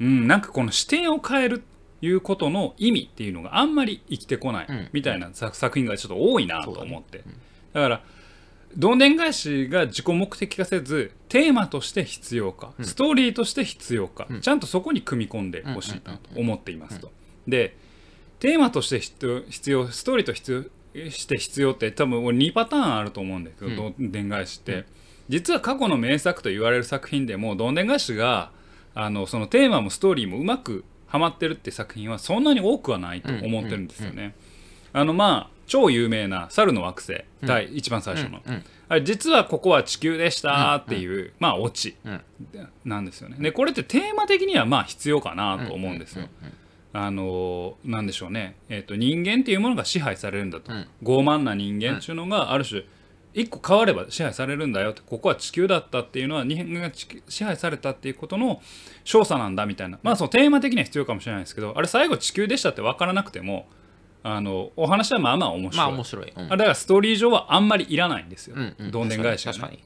[0.00, 0.28] うん。
[0.28, 1.62] なんかこの視点を変える
[2.00, 4.88] いうことの意味っていうのがあんまり生きてこない、うん。
[4.92, 7.24] みたいな作作品がちょっと多いなと思って。
[7.72, 8.02] だ,、から
[8.76, 14.40] どんでん返しが自己目的化せずテーマとして必要か、ストーリーとして必要か、うん。
[14.40, 17.10] ちゃんとそこに組み込んでほしいなと思っていますと。
[17.46, 17.76] で
[18.40, 24.12] テーマとして必要ストーリーと必要して必要って多分俺2パターンあると思うんだけど、どん。
[24.12, 24.84] でん返しって、
[25.28, 28.50] 実は過去の名作と言われる作品でもどんでん返しが
[28.94, 34.34] あのそのテーマもストーリーもうまくはまってるって作品はそんなに多くはないと思ってるんですよね。
[34.92, 38.64] あのまあ超有名な「猿の惑星」第一番最初の、うんうん。
[38.88, 41.94] あれ実はここは地球でしたっていう、まあオチ。
[42.04, 42.20] うん。
[42.84, 43.36] なんですよね。
[43.38, 46.28] でこれってテーマ的にはまあ必要かなと思うんですよ。
[46.94, 50.88] あのなんでしょうね、えー、と人間っていうものが支配されるんだと、うん。
[51.04, 52.82] 傲慢な人間っていうのがある種
[53.34, 55.02] 一個変われば支配されるんだよって。
[55.04, 56.90] ここは地球だったっていうのは人間が
[57.28, 58.62] 支配されたっていうことの
[59.04, 59.98] 少佐なんだみたいな。
[60.02, 63.68] まあそのテーマ的には必要かもしれないですけどあれ最後地球でしたって分からなくても
[64.22, 66.48] あのお話はまあまあ面白い、まあ面白い、うん。
[66.48, 68.90] だからストーリー上はあんまりいらないんですよ、うんうん。
[68.90, 69.76] どんでん返しが、ね、確か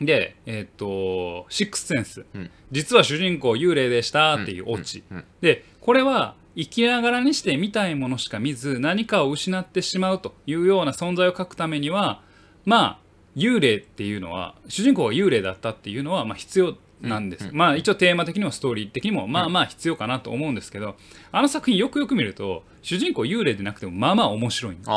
[0.00, 2.50] にでえっ、と「シックスセンス」うん。
[2.72, 5.16] 実は主人公幽霊でしたっていうオチ、うん。
[5.18, 5.24] うん。
[5.40, 12.22] でこれは生きながらにして見たいものしか見ず何かを失ってしまうというような存在を書くためには
[12.64, 12.98] まあ
[13.36, 20.96] 幽霊っていうのは主人公が幽霊だったっていうのはまあ必要なんです、まあ一応テーマ的にもストーリー的にもまあまあ必要かなと思うんですけど、
[21.32, 24.94] あの作品よくよく見ると主人公幽霊でなくてもまあまあ面白いんですよ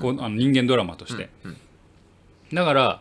[0.00, 1.56] こうあの人間ドラマとして、うん
[2.52, 3.00] だから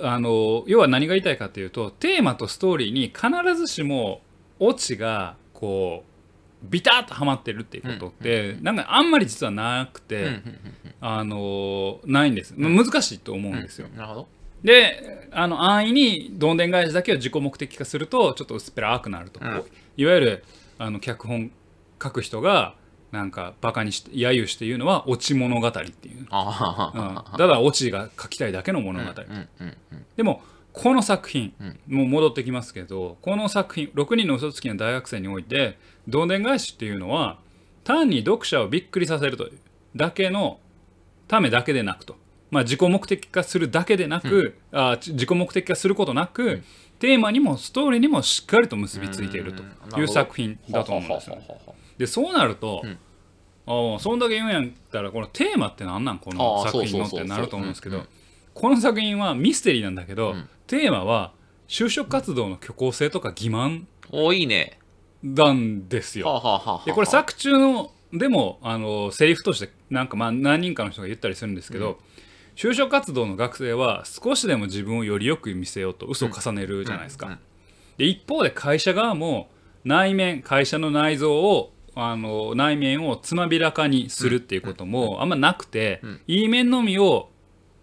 [0.00, 4.22] あの要は何が言いたいかというとテーマとストーリーに必ずしも
[4.58, 6.14] オチがこう
[6.70, 10.40] ビタッとはまってるっていうことって、なんかあんまり実はなくて、
[11.00, 14.28] あのないんです、まあ難しいと思うんですよ、なるほど
[14.64, 19.62] であの安易にどんでん返しだけを自己目的化するとちょっと薄っぺらくなると、うん。
[19.96, 20.44] いわゆる
[20.78, 21.50] あの脚本
[22.02, 22.74] 書く人が
[23.12, 29.12] なんかバカにして揶揄して言うのはオチ物語っていう、あうん、だからオチが書きたいだけの物語、
[30.16, 31.78] でもこの作品、うん。
[31.86, 37.38] もう戻ってきますけどこの作品6人の嘘つきの大学生においてどんでん返しっていうのは
[37.84, 39.58] 単に読者をびっくりさせるという
[39.94, 40.58] だけの
[41.28, 42.16] ためだけでなくと、
[42.54, 46.62] まあ、自己目的化するだけでなく、あち自己目的化することなく、
[46.98, 51.38] テーマにもストーリーにもしっかりと結びついているという作品だと思うんですよ
[51.98, 52.98] でそうなると、うん。
[53.66, 56.18] ああそんだけ言うんやったらこのテーマって何なん？
[56.18, 58.02] このああ作品のってなると思うんですけどうん。
[58.02, 58.08] うん
[58.54, 60.48] この作品はミステリーなんだけど、うん。
[60.68, 61.32] テーマは
[61.66, 63.82] 就職活動の虚構性とか欺瞞
[64.32, 64.78] いいね。
[65.24, 66.28] なんですよ。
[66.28, 66.82] はあはあはあは。
[66.82, 71.98] あでこれ作中のでもあのセリフとしてなんかまあ何人かの人が言ったりするんですけど、
[72.54, 77.38] 就職活動の学生は少しでも自分をよりよく見せようと嘘を重ねるじゃないですか。
[77.96, 79.48] で一方で会社側も
[79.84, 86.20] 内面会社の内臓をあの内面をつまびらかにするっていうこともあんまなくて、うん。
[86.26, 87.30] いい面のみを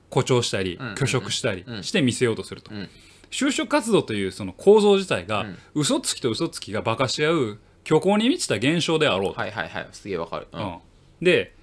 [0.09, 1.83] 誇張したり、うん虚飾したりうん。
[1.83, 2.89] して見せようとすると、うん。
[3.29, 5.57] 就職活動というその構造自体が、うん。
[5.75, 9.39] 嘘つきと嘘つきがバカし合う虚構に満ちた現象であろうと。
[9.39, 9.87] はいはいはい。
[9.93, 10.47] すげえわかる。
[10.51, 10.61] うん。
[10.61, 10.77] うん。
[11.21, 11.55] で、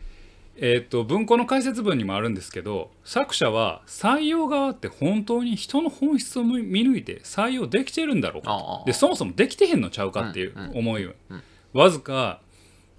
[0.61, 11.43] えー、と文庫の解説文にもあるんですけど作者は採用側って本当に人の本質を見見抜いて採用できてるんだろうでそもそもできてへんのちゃうかっていううん思いを、うん。
[11.73, 12.41] わずか、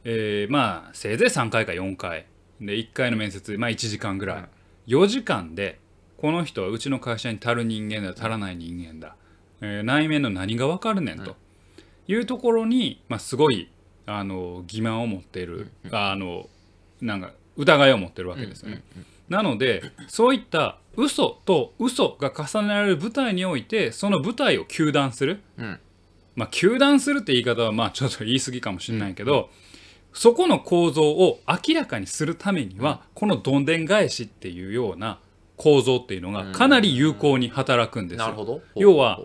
[0.06, 2.26] えーまあせいぜい3回か4回。
[2.62, 4.45] で1回の面接、まあ、1時間ぐらい、うん。
[4.88, 5.80] 4時間で
[6.17, 9.15] この人はうちの会社に足る人間だ足らない人間だ、
[9.62, 11.36] えー内面の何が分かるねんと。
[12.08, 13.69] いうところに、まあ、すごい
[14.08, 16.50] あの欺瞞を持っている、あの
[17.02, 18.82] なんか疑いを持ってるわけですよね。
[19.28, 25.80] なのでそういった嘘と嘘が重ねられる舞台においてその舞台を糾弾する、うん。
[26.36, 29.50] まあ糾弾するって言い方はまあちょっと言い過ぎかもしれないけど、
[30.13, 35.19] そこの構造を明らかにするためには、このどんでん返しっていうような
[35.58, 38.26] 構造っていうのがかなり有効に働くんですよ。
[38.26, 38.62] なるほど。
[38.76, 39.22] 要は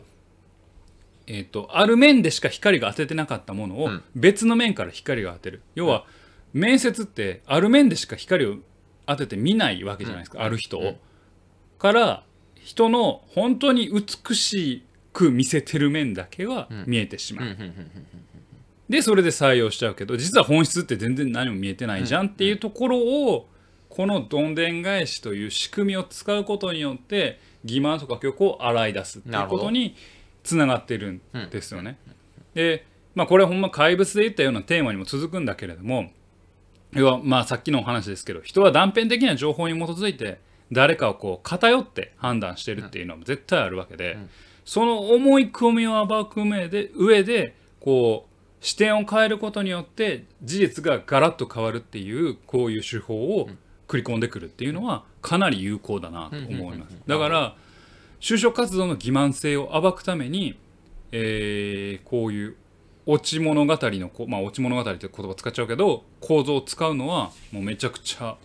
[1.26, 4.02] えー、とある面でしか光が当ててなかったものをうん。
[4.14, 6.04] 別の面から光が当てる、要は
[6.54, 8.56] 面接ってある面でしか光を
[9.06, 10.96] 当てて見ないわけじゃないですか、ある人を、うん。
[11.78, 17.90] から人の本当に美しく見せてる面だけが見えてしまう、うんうんうんうん
[18.86, 23.48] でそれで採用しちゃうけど実は本質って全然何も見えてないじゃんっていうところを
[23.88, 29.96] このどんでん返しという仕組みを使うことによって欺瞞とか虚構を洗い出すっていうことに
[30.42, 31.96] つながってるんですよね。
[32.52, 36.10] でまあこれほんま怪物で言ったようなテーマにも続くんだけれども
[36.94, 40.38] 要はまあさっきのお話ですけど人は断片的な情報に基づいて
[40.72, 44.16] 誰かをこう偏って判断してるっていうのも絶対あるわけで、
[44.64, 53.48] その思い込みを暴く上で上でこう視点を変えることによって事実がガラッと変わるっていうこういう手法を
[53.86, 56.96] 繰り込んでくるっていうのはかなり有効だなと思います。
[57.06, 57.56] だから
[58.20, 60.58] 就職活動の欺瞞性を暴くために、
[61.12, 62.56] えーこういう
[63.06, 68.36] オチ物語のこまあオチ物語って言葉使っちゃうけど構造を使うのはもうめちゃくちゃ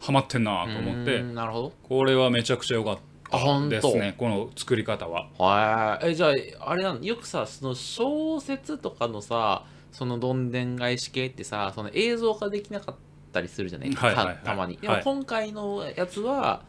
[0.00, 1.20] ハマってんなと思って。
[1.20, 1.72] うんなるほど。
[1.88, 2.98] これはめちゃくちゃ良かっ
[3.30, 5.28] たですねこの作り方は。
[5.38, 6.28] はいえじゃ
[6.60, 7.04] ああれなの？
[7.04, 12.94] よくさその小説とかのさそのどんでん返し系ってさその映像化できなかっ
[13.32, 14.38] たりするじゃない,た、はいはいはい。
[14.42, 14.76] たまに。
[14.78, 16.62] でもはい今回のやつは、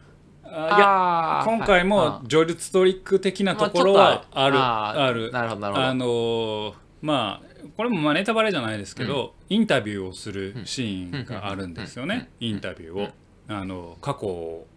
[0.44, 2.28] あいや今回もはい。
[2.28, 5.32] 叙述トリック的なところはある、まあちょっとある。
[5.32, 5.86] なるほどなるほど。
[5.88, 13.10] あのーまあこれもまあネタバレじゃないですけど、インタビューをするシーンがあるんですよね、インタビューを。
[13.48, 14.68] あの過去を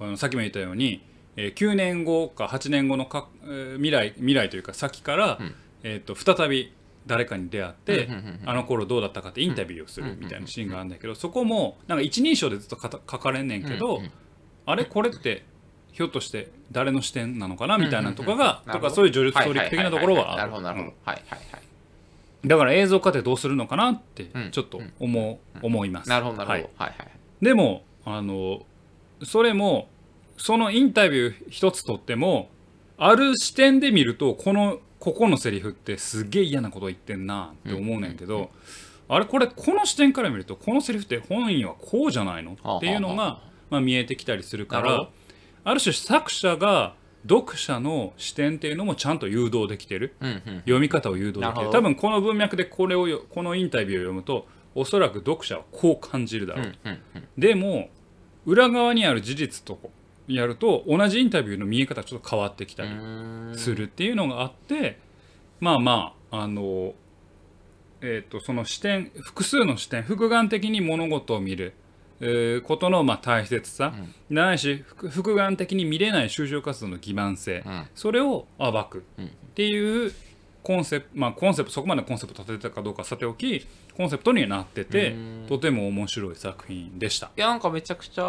[0.00, 1.02] あのさっきも言ったように、
[1.36, 5.54] えー9年後か8年後のか、えー未来未来というか先から、うん。
[5.82, 6.74] えー、と再び
[7.06, 8.08] 誰かに出会って、
[8.44, 14.02] あの頃どうだったかってインタビューをするみたいなシーンがあるんだけど、そこもなんか一人称でずっと書かれんねんけど、
[14.66, 14.84] あれ？
[14.84, 15.42] これって
[15.92, 20.94] ひょっとして誰の視点なのかなみたいなとかが、とかそういう叙述トリック的なところはあるなるほどなるほど、うん。
[21.04, 22.48] はいはいはい。
[22.48, 24.50] だから映像化ってどうするのかなってうん。
[24.50, 26.08] ちょっと思う、思います。
[26.08, 26.88] なるほどなるほど、はい。
[26.88, 28.66] はい、はいでもあの
[29.24, 29.88] それも
[30.36, 32.48] そのインタビュー一つとっても
[32.96, 38.50] ある視点で見るとこのここのセリフってすげえ嫌なこと言ってんなって思うねんけど、
[39.08, 45.08] あれこれこの視点から見るとこのセリフって本意はこうじゃないのっていうのが、まあ、見えてきたりするから
[45.64, 46.94] ある種作者が
[47.28, 50.14] 読者の視点っていうのもちゃんと誘導できてる。
[50.20, 50.58] うんうん。
[50.60, 51.70] 読み方を誘導できてる。
[51.70, 57.28] 多分この文脈でこれをよこのインタビューを読むとおそらく読者はこう感じるだろう、うんうんうん。
[57.36, 57.90] でも
[58.46, 59.78] 裏側にある事実と
[60.28, 62.90] やると同じインタビューの見え方ちょっと変わってきたり
[63.54, 64.98] するっていうのがあって
[65.58, 66.94] まあまああの
[68.02, 71.89] えー、とその視点複数の視点複眼的に物事を見る、えー
[72.66, 73.94] ことのまあ大切さ、
[74.28, 77.86] ないし複複眼的に見れない就職活動の欺瞞性、うん。
[77.94, 79.04] それを暴く。
[79.18, 79.26] うん。
[79.26, 80.12] っていう
[80.62, 85.46] コンセプトまあコンセプトそこまでコンセプト立てたかどうかさておきコンセプトにはなっててうん。
[85.48, 87.30] とても面白い作品でした。
[87.36, 88.22] いやなんかめちゃくちゃ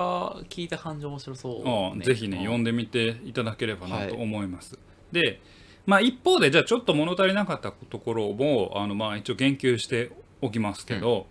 [0.50, 4.24] 聞いた感じ面白そう、うんぜひね、読んででみていただければなとはい。
[4.24, 4.80] 思います。
[5.12, 5.42] で、
[5.86, 11.28] まあ、一方でじゃあちょっと物足りなかったところもあの、まあ、一応言及しておきますけど、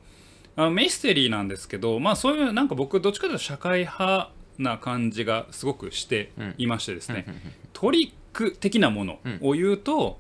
[0.57, 7.25] あのミステリーなんですけど、まあ、そういうなんか僕どっちかというと社会派な感じがすごくしていましてですね、
[7.73, 10.19] トリック的なものを言うと、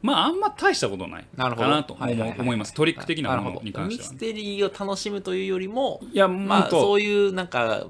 [0.00, 2.74] まああんま大したことないかなと思はいます。
[2.74, 4.10] トリック的なものに関しては。
[4.10, 4.18] ミス。
[4.18, 7.86] テリーを楽しむというよりもいやまあそういうなんか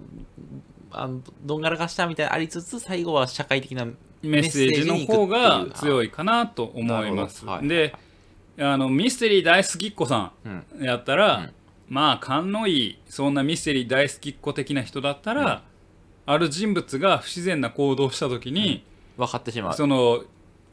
[0.90, 7.46] あのどんがらがしたみたいなのありつつ最後は社会的なメッセージの方が強い、いかなと思います。
[7.46, 7.94] はいで
[8.59, 10.85] あのミステリー大好きっ子さうんん。
[10.85, 11.52] やったら、うん
[11.92, 15.62] まあ勘のいいそんなミステリー大好きっ子的な人だったら、
[16.24, 18.83] ある人物が不自然な行動をした時に、
[19.18, 19.74] 分かってしまう。
[19.74, 20.24] その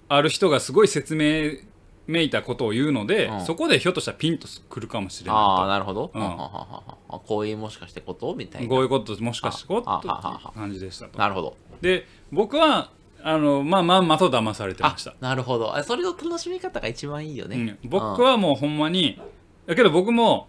[0.07, 1.59] ある人がすごい説明
[2.07, 3.45] めいたことを言うので、うん。
[3.45, 6.21] そこでひょっとしたらピンとくるかもしれああななるほど、うん。
[6.21, 8.33] はははははこういうもしかしてこと？
[8.33, 8.69] みたいいな。
[8.69, 11.19] こういうこともしかしてこうあとあああ感じでしたと。
[11.19, 11.57] なるほど。
[11.81, 15.15] で僕はあのまあまんまと騙されてあました。
[15.19, 15.75] なるほど。
[15.75, 19.19] あそれの楽しみ方が一番いいよね、うん、僕はもうほんまに
[19.65, 20.47] だけど僕も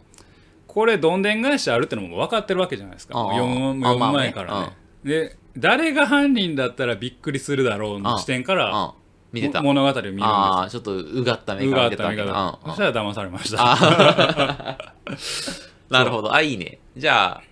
[0.73, 3.15] これどんでん返しあるってのも分かってるわけじゃないですか。
[3.15, 4.77] 読む前からね。
[5.03, 8.95] で誰が犯人だったらびっくりするだろうの視点から
[9.33, 10.25] 物語を見るんです。
[10.25, 12.33] ああちょっとうがった目うから見てがった見方。
[12.33, 13.59] わけだそしたら騙されました。
[13.61, 14.95] あ
[15.91, 16.33] なるほど。
[16.33, 16.79] あいいね。
[16.97, 17.43] じゃあ。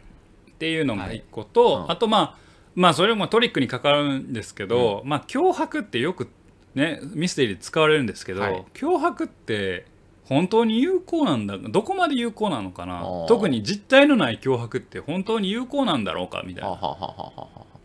[0.52, 1.84] っていうのが一個と、はい。
[1.86, 1.90] うん。
[1.90, 2.36] あとまあ
[2.76, 6.28] まあそれもトリックにかかるんですけど、まあ脅迫ってよく
[6.76, 8.64] ねミステリーで使われるんですけど、はい。
[8.74, 9.86] 脅迫って
[10.28, 13.02] 本当に有効なんだどこまで有効なのかな。
[13.28, 16.78] 特に実体のない脅迫って本当に有効なんだろうかみたいな。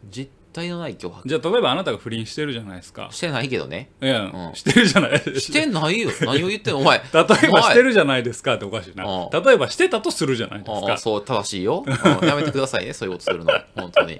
[0.09, 1.27] 実体のない脅迫。
[1.27, 3.07] じゃあ例えばあなたが不倫してるじゃないですか。
[3.11, 3.91] してないけどね。
[4.01, 4.55] いや、うん。
[4.55, 5.19] してるじゃない。
[5.39, 6.09] してないよ。
[6.21, 6.79] 何を言ってんの？
[6.81, 6.99] お前。
[7.13, 10.97] 例えばしてるじゃないですかっておかしいなう例えばしてたとするじゃないですか。
[10.97, 12.27] そう正しいよ、うん。
[12.27, 12.93] やめてくださいね。
[12.93, 13.53] そういうことするの。
[13.75, 14.19] 本当に。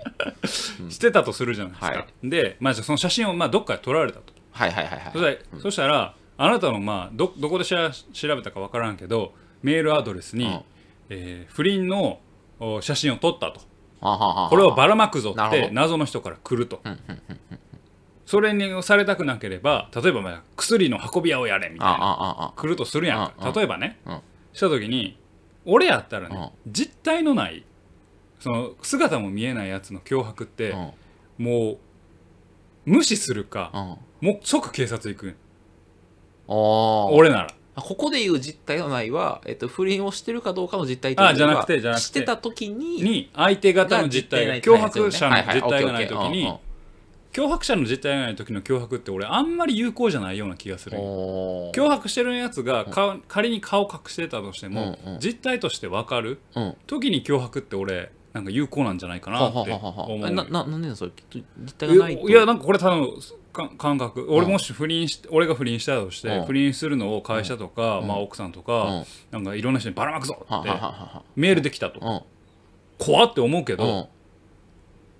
[0.89, 4.33] してたとするじゃないですか、はで、まあ、じゃあその写真をまあどっかで撮られたと。
[4.51, 5.33] はいはいはいそはい。
[5.33, 10.61] したら,、そしたらあなたのまあどどこでしら調べたかわからんけどメールアドレスに、うん。
[11.09, 12.19] えー不倫の
[12.59, 13.61] お写真を撮ったと。
[13.99, 14.49] はははは。
[14.49, 15.61] これをばらまくぞなるほど。
[15.63, 16.81] って謎の人から来ると。
[18.25, 22.53] それにされたくなければ例えばまあ薬の運び屋をやれみたいなああああ。
[22.55, 23.53] 来るとするやんうんうん。
[23.53, 23.99] か例えばね。
[24.05, 24.21] うん。
[24.53, 25.17] した時に
[25.65, 27.65] 俺やったらね実体のない
[28.39, 31.45] その姿も見えないやつの脅迫ってうん。
[31.45, 31.77] もう
[32.85, 33.71] 無視するか
[34.21, 34.27] うん。
[34.27, 35.35] もう即警察行く
[36.47, 37.47] 俺なら。
[37.75, 42.05] ここで言う実態のないは、えっと、不倫をしてるかどうかの実態というあじゃなくてじゃなくて。
[42.05, 46.53] してた時にに相手方の実態がが脅迫者の実態がない時に
[47.31, 50.99] 脅迫者の実態がない時の脅迫って俺あんまり有効じゃないような気がする。
[50.99, 55.19] 脅迫してるやつがか仮に顔隠してたとしてもうんうん。
[55.19, 56.75] 実態として分かるうん。
[56.85, 61.11] 時に脅迫って俺なんか有効なんじゃないかなはってはははは思うえなななんでそれ。
[61.31, 62.29] 実態がないと。
[62.29, 63.13] いやなんかこれただのか
[63.53, 64.25] 感覚。
[64.29, 66.45] 俺もし不倫し俺が不倫したとしてうん。
[66.45, 68.07] 不倫するのを会社とかうん。
[68.07, 68.65] まあ奥さんとうん。
[68.65, 70.69] かなんかいろんな人にばらまくぞって
[71.35, 71.99] メールできたと。
[71.99, 72.23] は
[72.97, 74.09] 怖って思うけど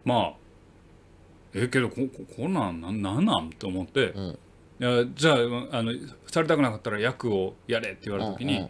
[0.06, 0.34] まあ
[1.54, 4.39] えけどこここんなんなんなんなんと思って、うん。
[4.80, 5.36] いやじゃあ
[5.78, 5.93] あの
[6.28, 8.69] されたくなかったら役をやれって言われた時に、うんうん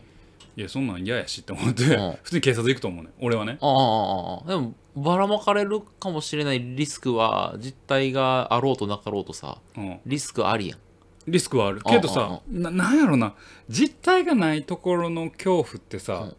[0.56, 2.18] いやそんなん嫌やしって思って、うん。
[2.22, 3.58] 普通に警察行くと思うね俺はね。
[3.60, 4.48] ああ。
[4.48, 10.80] でもばらまかれるかもしれないリスクは実態があろうとなかろうとさうん、リスクありやん。
[11.26, 11.82] リスクはある。
[11.82, 13.34] けどさななんやろな。
[13.70, 16.36] 実体がないところの恐怖ってさ、うん。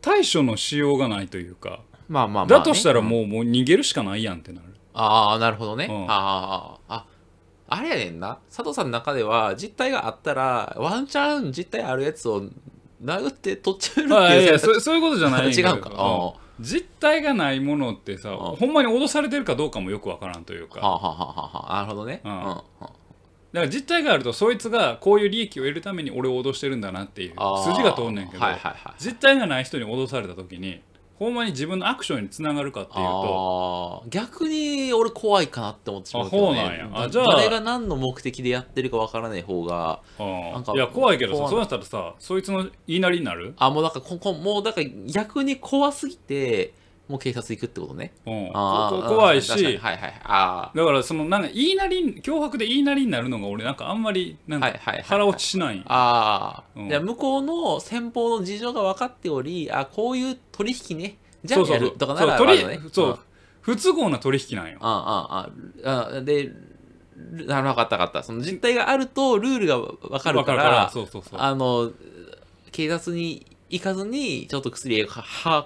[0.00, 3.08] 対処のしようがないというか、まあまあまあ、ね、だとしたらうん。
[3.08, 4.66] もう,、もう逃げるしかないやんってなる。
[4.92, 6.04] ああなるほどね、うん。
[6.10, 7.06] あああ
[7.68, 8.38] あれやねんな。
[8.48, 12.42] 佐藤さんの中では実態があったらワンチャン実態あるやつを
[13.02, 15.68] 殴って取っちゃうってあいやいや選択そそういうことじゃないんだけど。
[15.70, 15.90] 違うか。
[15.94, 18.36] あ実体がないものってさ、うん。
[18.56, 22.20] ほんまに脅されてるかどうかもよくわからんというか、はあ、はあはあはあ、なるほどね。
[22.24, 22.32] うん。
[22.32, 22.60] うん
[23.52, 28.94] だから実体があるとそいつがこういう利益を得るために俺を脅してるんだなっていう筋が通んねんけど、はいはいはい。
[28.98, 30.80] 実体がない人に脅された時に
[31.20, 34.04] ほんまに自分のアクションにつながるかっていうと。
[34.08, 36.90] 逆に俺怖いかなって思ってしまうけど、ね、あそうなんや。
[36.94, 37.36] あだじゃあ。
[37.36, 46.72] 誰が何の目的でやってるかわからない方がうんなんかいや怖いけどさそうなったらさそいつの言いなりになる、あもうだからここもうだから逆に怖すぎて
[47.10, 48.12] もう警察行くってことね。
[48.24, 49.50] うん、あ怖いし。
[49.50, 55.78] はいはいあだからそのなんか言いなりに脅迫で言いなりになるのが俺なんかあんまりなんか腹落ちしない。
[55.78, 61.16] じゃあ向こうの先方の事情が分かっておりあこういう取引ね。
[61.44, 62.38] じゃあやるとかなら
[62.92, 63.18] そう
[63.60, 64.78] 不都合な取引なんよ。
[64.80, 65.50] あ
[65.84, 66.52] あああで
[67.32, 68.22] ルなる分かった分かった。
[68.22, 70.92] その実態があるとルールが分かるわから
[71.32, 71.90] あの
[72.70, 75.06] 警察に行かずにちょっと薬を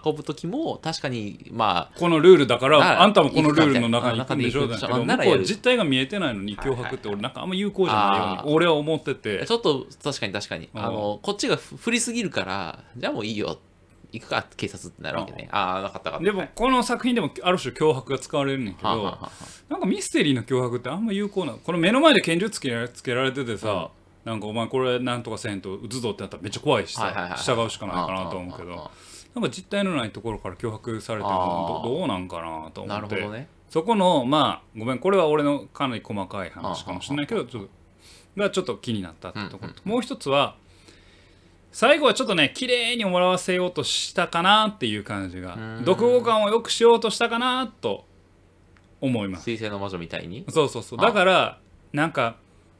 [0.05, 10.69] 運ぶ時も確かにまこのルールだからあんたもこのルールの中に行くんでしょだけど向こう実態が見えてないのに脅迫って俺なんかあんま有効じゃないように俺は思ってあてちょっと確かに確かに。
[10.75, 10.85] うん。
[10.85, 13.59] あのこっちがふ振りすぎるからじゃあもういいよ
[14.13, 15.49] 行くか警察ってなるわけね。
[15.51, 16.25] ああなかったかった。
[16.25, 19.19] でもこの作品でもある種脅迫が使われるんだけど
[19.69, 23.91] なんかミステリーの脅迫ってあんま有効なこの目の前で拳銃つけらつけられててさ
[24.25, 28.91] なんかお前これなんとかせんと撃つぞってなったらめっちゃ怖いしさ従うしかないかなと思うけど
[29.35, 37.69] なんか実体のないところから脅迫されてるあのーどどうなんかなと思なってそこのまあごめんこれは俺のかなり細かい話かもしれないけどちょっと
[38.37, 40.57] がちょっと気になったってところと、もう一つは
[41.71, 45.79] 最後はちょっとね綺麗に終わらせようとしたかなっていう感じがん。
[45.85, 48.07] 読後感を良くしようとしたかなと
[49.01, 49.45] 思います。
[49.45, 50.45] 水星の魔女みたいに？
[50.49, 50.99] そうそうそう。
[51.01, 51.03] あ。
[51.03, 51.59] だから
[51.93, 52.37] なんか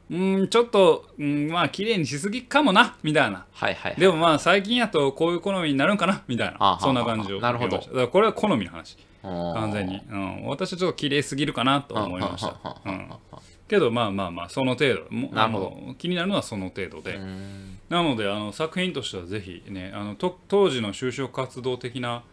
[0.09, 3.45] うーんちょっとうんまあ綺麗にしすぎかもなみたいな。
[3.51, 3.99] はいはいはい。
[3.99, 7.77] でもまあ最近やとこういう好みになるんかなみたいあなそんな感じをなるほど。
[7.77, 8.97] だからこれは好みの話。
[9.25, 13.19] 完完全に、うん、私はちょっと綺麗すぎるかなと思いました、うん、は
[13.67, 15.07] けどまあまあまあその程度。
[15.09, 15.95] もなるほど。
[15.95, 17.79] 気になるのはその程度で、うん。
[17.89, 22.23] なのであの作品としてはぜひねあのと当時の就職活動的な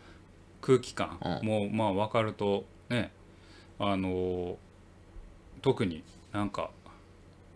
[0.60, 1.48] 空気感うん。
[1.48, 3.12] も、まあ分かるとね
[3.78, 4.58] あの
[5.62, 6.70] 特になんか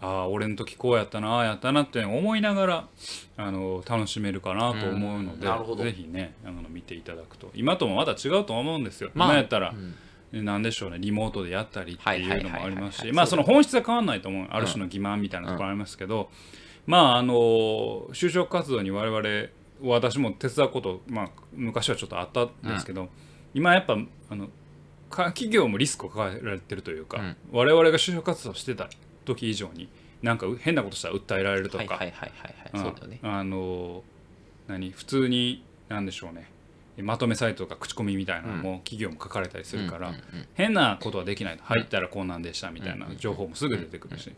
[0.07, 2.89] ああ俺の時こうやったなああやったなって思いながら
[3.37, 7.51] あの楽しめるかなと思うのでうんぜひねあの見ていただくと。
[7.55, 9.75] 今ともまだ違うと思うんですよ、まあ今やったら
[10.33, 10.45] う、ん。
[10.45, 14.47] なんでしょうねリモートでやったりっていうのもありますしまあその本質は変わらないと思う。
[14.51, 16.31] ある種の欺瞞みたいなところありますけど、
[16.87, 17.35] まああの
[18.13, 19.51] 就職活動に我々
[19.83, 23.09] 私も手伝うこと、まあ、昔はちょっとあったんですけど、
[23.55, 23.97] 今やっぱ
[24.31, 24.49] あの
[25.11, 27.37] か企業もリスクを抱えられてるというか、うん。
[27.53, 28.89] 我々が就職活動してた
[29.27, 29.89] 時以上に
[30.23, 32.01] なんか変なことしたら訴えられるとか、
[34.69, 36.51] 何普通に何でしょうね。
[36.99, 40.15] まとめサイトとか口コミみたいなのも企業も書かれたりするから、
[40.55, 41.59] 変なことはできない。
[41.59, 44.33] と入ったらこんなんでしたみたいな情報もすぐ出てくるし。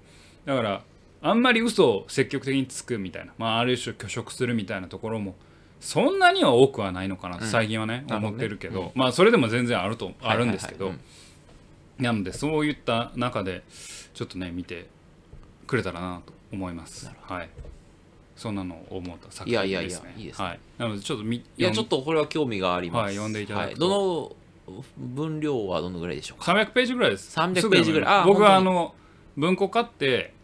[0.45, 0.83] だから
[1.21, 5.35] あんまり嘘を積極的につくみたいな、まあ、ある種拒食するみたいなところも
[5.81, 10.93] そんなには多くはないのかな最近はね、思ってるけど、まあそれでも全然あるとあるんですけど、
[11.99, 13.63] なのでそういった中で
[14.15, 14.89] ちょっとね見て
[15.67, 17.11] くれたらなと思います。
[17.23, 17.51] はい。
[18.37, 19.51] そんなのを思った作品ですね。
[19.51, 20.61] いやいやいやいいですねはい。
[20.79, 24.37] なのでちょっとみいやちょっととこれは興味がありますはい読んでいただくとはいど
[24.73, 27.37] の分量はどのぐらいでしょうか？300ページぐらいです。
[27.37, 28.95] 300すぐ読めるページぐらいあ僕はあの
[29.37, 30.35] 文庫買って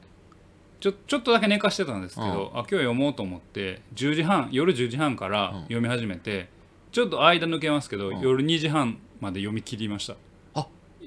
[0.81, 6.49] ちょちょっとだけ寝かしてたんですけど、うんあ今日読もうと思って10時半夜10時半からうん読み始めて、
[6.93, 10.17] ちょっと間抜けますけど、うん夜2時半まで読み切りました。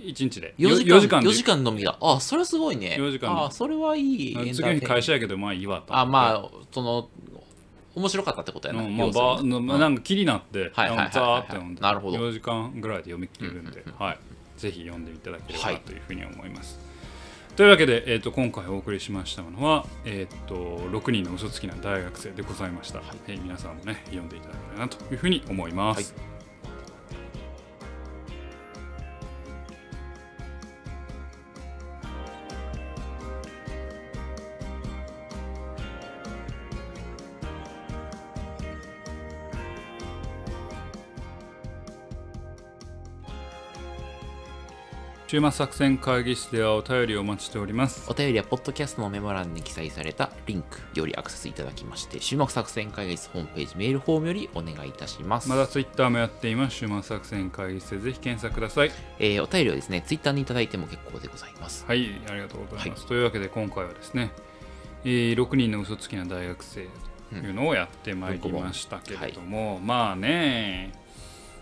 [0.04, 0.54] あ1日で。
[0.58, 1.30] 4時間よ4時間で。
[1.30, 1.98] 4時間のみだ。
[2.02, 2.98] あそれはすごいね。
[3.00, 3.42] 4時間で。
[3.42, 5.98] あそれはいい次の日会社やけどまあいいわと。
[5.98, 7.10] あまあその
[7.96, 11.82] 面白かったってことやな、うんまあばななんか気になって、はいはいはいはいザーって読んで。
[11.82, 12.18] なるほど。
[12.18, 14.20] 4時間ぐらいで読み切れるんで、はい、
[14.58, 16.88] ぜひ読んでいただければというふうに思います。
[17.58, 26.37] というわけで、えー、と今回お送りしましたのは、えー、と6人の嘘つきな大学生でございました、えー皆さんもね読んでいただければなというふうに思います。
[45.38, 48.10] 週末作戦会議室ではお便りをお待ちしております。
[48.10, 56.78] お便りはポッドキャストのメモ欄に記載されたリンクよりアクセスいただきまして終幕作戦会議室ホームページメールフォームよりお願いいたします、まだツイッターもやっています。
[56.78, 58.92] 週末作戦会議室でぜひ検索ください。
[59.20, 63.06] えーお便りはですねツイッターにいただいても結構でございますはい、ありがとうございます。
[63.06, 64.32] というわけで今回はですね、
[65.04, 66.88] えー6人の嘘つきな大学生
[67.30, 70.94] というのをやってまいりましたけれども、まあね、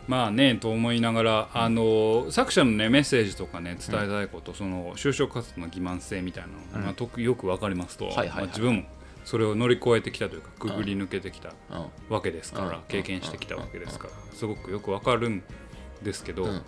[0.07, 6.85] まあねと思いながらあの作者のねメッセージとかね伝えたいこと、その就職活動の欺瞞性みたいなのが、うん。
[6.85, 8.83] まあ、よく分かりますと、まあ自分も
[9.23, 12.13] それを乗り越えてきたというかくぐり抜けてきたうん。
[12.13, 12.75] わけですから、うん。
[12.87, 15.43] 経験してきたわけですから、すごくよく分かるん
[16.03, 16.61] ですけど、うん。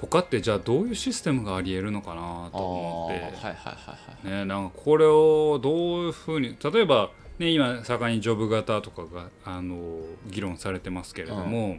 [0.00, 3.20] 他ってじゃあどういうシステムがありえるのかなあと思って。
[3.20, 4.40] ーはいはいはいはい。
[4.40, 11.78] ね、なんかこれをどういうふうに例えば、ね、今盛んにジョブ型とかがあの議論されてますけれども、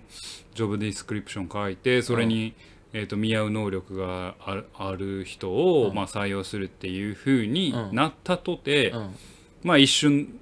[0.53, 2.53] ジョブディスクリプション書いてそれに、
[2.91, 5.95] えー、と見合う能力があるある人を、うん。
[5.95, 9.16] まあ、採用するっていうふうになったとて、うん。
[9.64, 10.39] まあ一瞬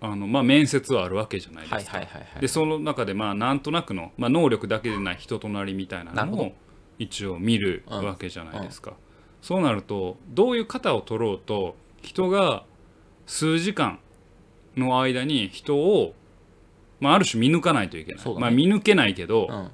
[0.00, 2.06] あの、まあ、面接はあるわけじゃないはいですか。
[2.40, 6.52] でその中でまあなんとなくの、まあ、能力だけでない人となりみたいなのを
[6.98, 8.94] 一応見るわけじゃないですか、
[9.40, 12.64] そうなるとどういう型を取ろうと人が
[13.26, 13.98] 数時間
[14.76, 16.14] の間に人を、
[17.00, 18.34] まあ、ある種見抜かないといけない、ね。
[18.38, 19.70] まあ、見抜けないけど、うん。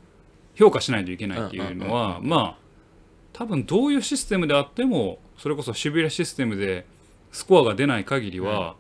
[0.55, 2.57] 評価しないといけないっていうのうんはまあ
[3.33, 6.87] 多分どういうシステムであってもそれこそシビュラシステムで
[7.33, 8.77] スコアが出ない限りは、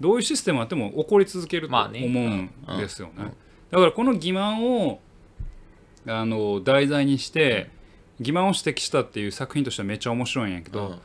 [0.00, 3.14] どういうシステムあっても起こり続けるとまあ思ねうんですよね。
[3.16, 3.24] うん。
[3.24, 3.30] うん。
[3.72, 5.00] だからこの欺瞞を
[6.06, 7.70] あの題材にして
[8.20, 11.00] 欺瞞を指摘したっていう作品としてはめっちゃ面白いんやけど、うん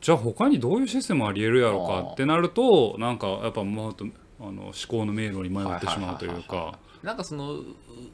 [0.00, 4.06] じゃあ他にどういうシステムありえるやろかってなるとなんかやっぱもっと
[4.40, 6.78] あの思考の迷路に迷ってしまうというか。
[7.02, 7.64] なんかそのう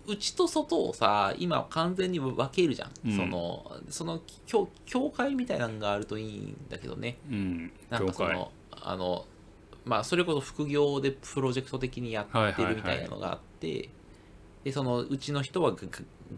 [0.07, 3.16] 内と外をさ今完全に分けるじゃん、うん。
[3.16, 7.18] そのその境境界みたいなのがあるといいんだけどね。
[7.28, 9.24] うん、なんかそのあの
[9.84, 13.89] まあそれこそ副業でプロジェクト的にやってるみたいなのがあって、
[14.62, 15.74] でそのうちの人は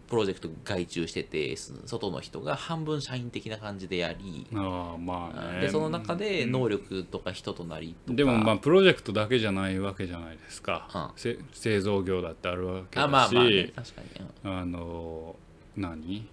[0.07, 5.61] プロジェクト外注しててそ外の人が半分社員的な感じでやり、ああまあね。
[5.61, 6.51] でその中でうん。
[6.51, 11.09] 能力とか人となりとか、でもまあプロジェクトだけじゃないわけじゃないですか、うん。
[11.15, 14.59] せ製造業だってあるわけだしあまあまあ、ね、確かに、うん。
[14.59, 15.35] あの
[15.77, 16.27] 何？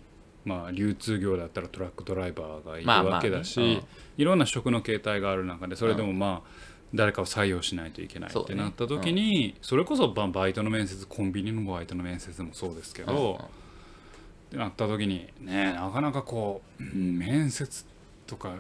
[0.45, 3.83] まあ流通業だったらトラックドライバーがいるわけだし、うん。
[4.17, 6.49] いろんな職の形態がある中でそれでもまあ
[6.95, 17.85] 誰かを採用しないといけないってなった時にそ,、れこそババイトの面接コンビニのバイトの面接でもそうですけど、ってなった時にねなかなかこう、うん面接
[18.27, 18.55] とか、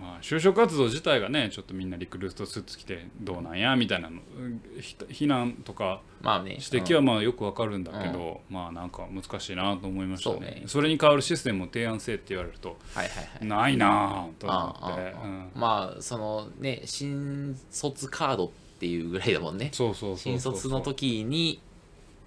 [0.00, 6.58] まあ、就職活動自体がねちょっとみんなリクルートスーツ着てどうなんやみたいなのうんひ非難とかまあね。
[6.60, 10.64] 指摘はまあよくわかるんだけど、まあなんか難しいなと思いましたね。
[10.66, 13.46] それに代わるシステムを提案せって言われるとはいはいはい。
[13.46, 15.14] ないなぁと思って、
[15.54, 19.70] まあそのね新卒カードっていうぐらいだもんね。
[19.72, 21.60] そうそうそうそう新卒の時に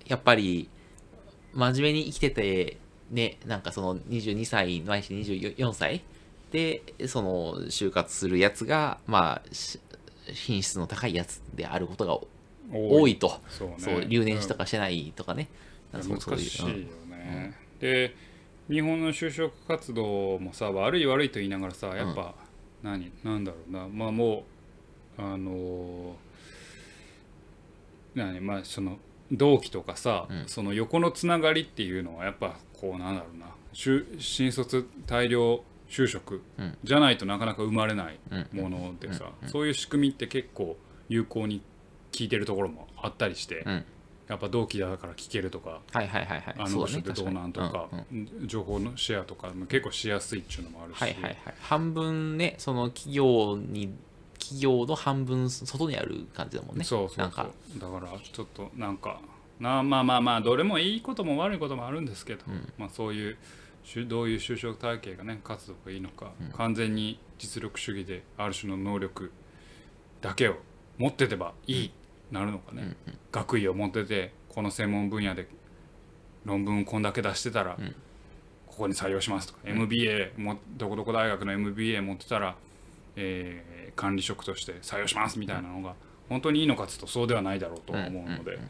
[0.06, 0.70] やっぱり
[1.54, 2.78] 真面目に生きてて
[3.12, 6.02] ねなんかその22歳ないし24歳
[6.54, 9.80] でその就活するやつがまあし
[10.32, 12.20] 品質の高いやつであることが
[12.72, 13.18] 多い。
[13.18, 13.42] と。
[13.50, 13.76] そうね。
[13.80, 15.50] そう留年しとかしてないとかね、
[15.92, 16.46] なんかそうそういう。
[16.46, 16.68] 難しいよ
[17.10, 18.16] ね、で
[18.70, 22.36] 日本の就職活動もさ悪い悪いと言いながらさやっぱ、
[22.84, 23.88] 何なんだろうな。
[23.88, 24.46] まあも
[25.18, 26.16] うあの
[28.14, 29.00] 何まあその
[29.32, 30.44] 同期とかさ、うん。
[30.48, 33.48] その横のつながりっていうのはやっぱこうなんだろうな。
[33.74, 36.78] 就新卒大量就職うん。
[36.84, 38.62] じゃないとなかなか生まれないうん。
[38.62, 39.50] ものでさ、うん。
[39.50, 40.78] そういう仕組みって結構
[41.10, 41.60] 有効に
[42.18, 43.86] 効いてるところもあったりして、うん。
[44.28, 46.56] やっぱ同期だから聞けるとかはいはいはいはい。
[46.58, 48.42] あのそうだね人ってどうなんとか確にうん。
[48.42, 48.48] うん。
[48.48, 51.38] 情報のシェアとかも結構しやすいっていうのもあるし、はいはいはい。
[51.62, 53.94] 半分ねその企業に
[54.40, 56.84] 企業の半分外にある感じだもんね。
[56.84, 57.20] そうそうそう。
[57.20, 57.50] なんか。
[57.78, 59.20] だからちょっとなんか
[59.60, 62.74] なまあまあまあどれもいいことも悪いこともあるんですけど、うん。
[62.78, 63.38] まあ、そういう
[64.08, 66.52] どういう就職体系がね活動がいいのか、うん。
[66.52, 69.32] 完全に実力主義である種の能力
[70.22, 70.56] だけを
[70.98, 71.92] 持っててばいい、
[72.32, 73.18] なるのかね、うんうん。
[73.32, 75.48] 学位を持っててこの専門分野で
[76.46, 77.96] 論文こんだけ出してたら、うん。
[78.68, 82.56] ここに採用しますとか、MBA もどこどこ大学の MBA 持ってたら、
[83.16, 85.94] えー管理職として採用しますみたいなのが
[86.30, 88.70] 本当にいいのかっていうとそうではないだろうとは思うので、うんうんうん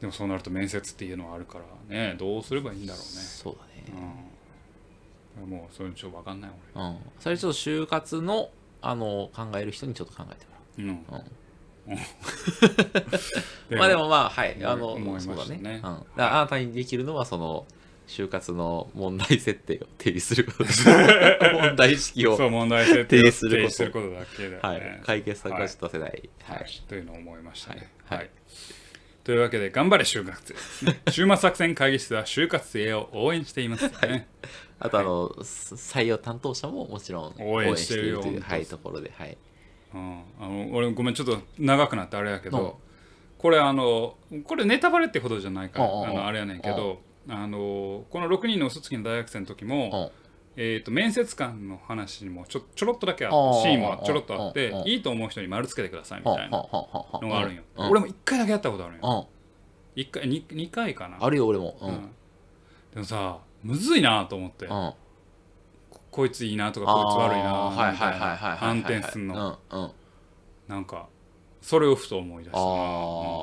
[0.00, 4.26] でもそうなると面接っていうのはあるからねどうすればいいんだろうね、そうだね。
[5.42, 6.96] うん、もうそういうのちょっと分かんないうん。
[7.18, 8.50] それちょっと就活の
[8.82, 10.92] あの考える人にちょっと考えても俺、う。
[10.92, 11.04] ん。
[11.08, 11.24] らう、
[13.70, 14.64] うん、 まあでもまあはい。
[14.64, 15.36] あの思いましたね。
[15.38, 15.82] そうだね、うん、
[16.16, 17.66] だあなたにできるのはその
[18.06, 20.64] 就活の問題設定を提示すること。
[21.58, 24.10] 問題意識をそう問題設定を提示すること。
[24.10, 26.58] だけだよね、はい、解決策はちょっと出せない、はい。
[26.58, 27.90] はい、というのを思いましたね。
[28.04, 28.18] はい。
[28.18, 28.30] はい
[29.26, 31.00] というわけで、頑張れ就活生ですね。
[31.10, 34.28] 週末作戦会議室では就活生を応援していますよね。
[34.78, 39.36] あとあの、採用担当者ももちろん応援してるよという、はい、ところで、はい。
[39.92, 42.80] うん、あの俺、ごめん、ちょっと長くなってあれだけど、こ
[43.38, 50.25] これあのこれネタバレってほどじゃないからあのあれやねんけどあのこの6人の嘘つきの大学生の時も、うん
[50.58, 57.62] えー、と面接官の話にもちょちょろっとだけあうんうんうんってシーンもちょろっとあってうんうんいいと思う人に丸つけてくださいみたいなののがあるんよ。
[57.76, 57.90] うん。
[57.90, 59.28] 俺も1回だけやったことあるんよ。
[59.96, 60.00] うん。
[60.00, 61.18] 1回 2, 2回かな。
[61.20, 61.76] あるよ俺も。
[61.80, 61.92] ううん。
[61.92, 62.10] ん
[62.94, 64.64] でもさむずいなと思って。
[64.64, 64.94] うん。
[65.90, 68.16] ここいついいなとかこいつ悪いなみたい
[68.56, 69.58] 反転すんの。
[69.70, 69.90] うんうん。
[70.68, 71.06] なんか
[71.60, 72.58] それをふと思い出した。
[72.58, 72.70] なあ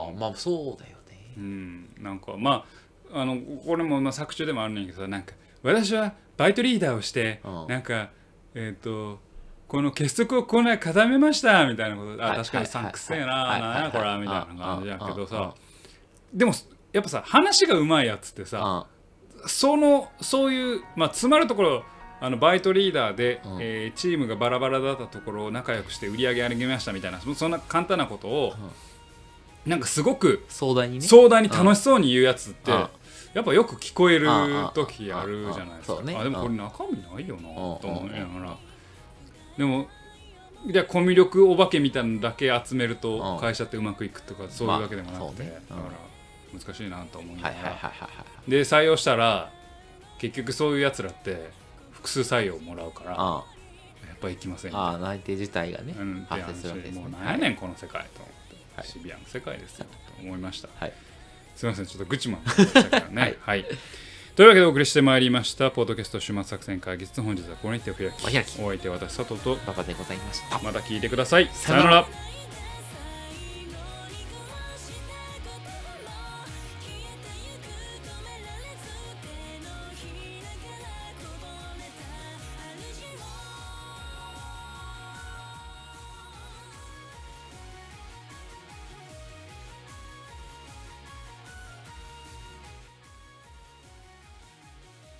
[0.08, 1.34] あまあそうだよね。
[1.38, 2.66] うん、なんかま
[3.12, 7.68] ああのこれもまあ作中でもあるんだけどさなんか私はバイトリーダーをして、うん。
[7.68, 8.10] なんか
[8.56, 9.20] えっ、と
[9.68, 12.24] この結束をこの固めましたみたいなこと。
[12.24, 15.54] あ、はい確かにさんくせえな、はいなんやこれはいみたいな感じやけどうんうんさ。
[16.34, 16.54] でも
[16.92, 18.88] やっぱさ話がうまいやつってさ、
[19.44, 21.84] うそのそういうまあ詰まるところ
[22.22, 23.58] あのバイトリーダーで、うん。
[23.62, 28.54] えーチームがバラバラだったところを仲良くして売り上げ上げましたみたいなそそんな簡単なことを、
[29.66, 31.02] なんかすごく壮大にね。
[31.02, 32.88] 壮大に楽しそうに言うやつって、うん
[33.34, 38.58] やっぱよく聞こえるうん時あるじゃないですか、あでもこれ中身ないよなうんと思いながら、
[39.58, 39.88] でも
[40.72, 43.00] じゃあコミュ力お化けみたいなのだけ集めるうん。
[43.00, 47.92] と会社ってうまくいくとかそういうわけでもなくて、だから難しいなと思いながら、
[48.48, 49.52] で採用したら
[50.20, 51.50] 結局そういうやつらって
[51.92, 53.44] 複数採用もらうからやあ
[54.14, 58.22] っぱ行きませんあ内定自体がねうん発生するわけですもう何やねんこの世界と。
[58.22, 58.88] 思って、はい。
[58.88, 60.70] シビアな世界ですよと思いました。
[60.76, 60.94] はい
[61.56, 63.22] すみません、ちょっと愚痴もありましたからね。
[63.22, 63.66] はいはい。
[64.36, 71.50] というわけでお送りしてまいりました、ポッドキャスト週末作戦会議室、本日はこれに手を開き、お開きお相手は私、佐藤と、馬場でございましたまた聞いてください。
[71.54, 72.43] さよなら。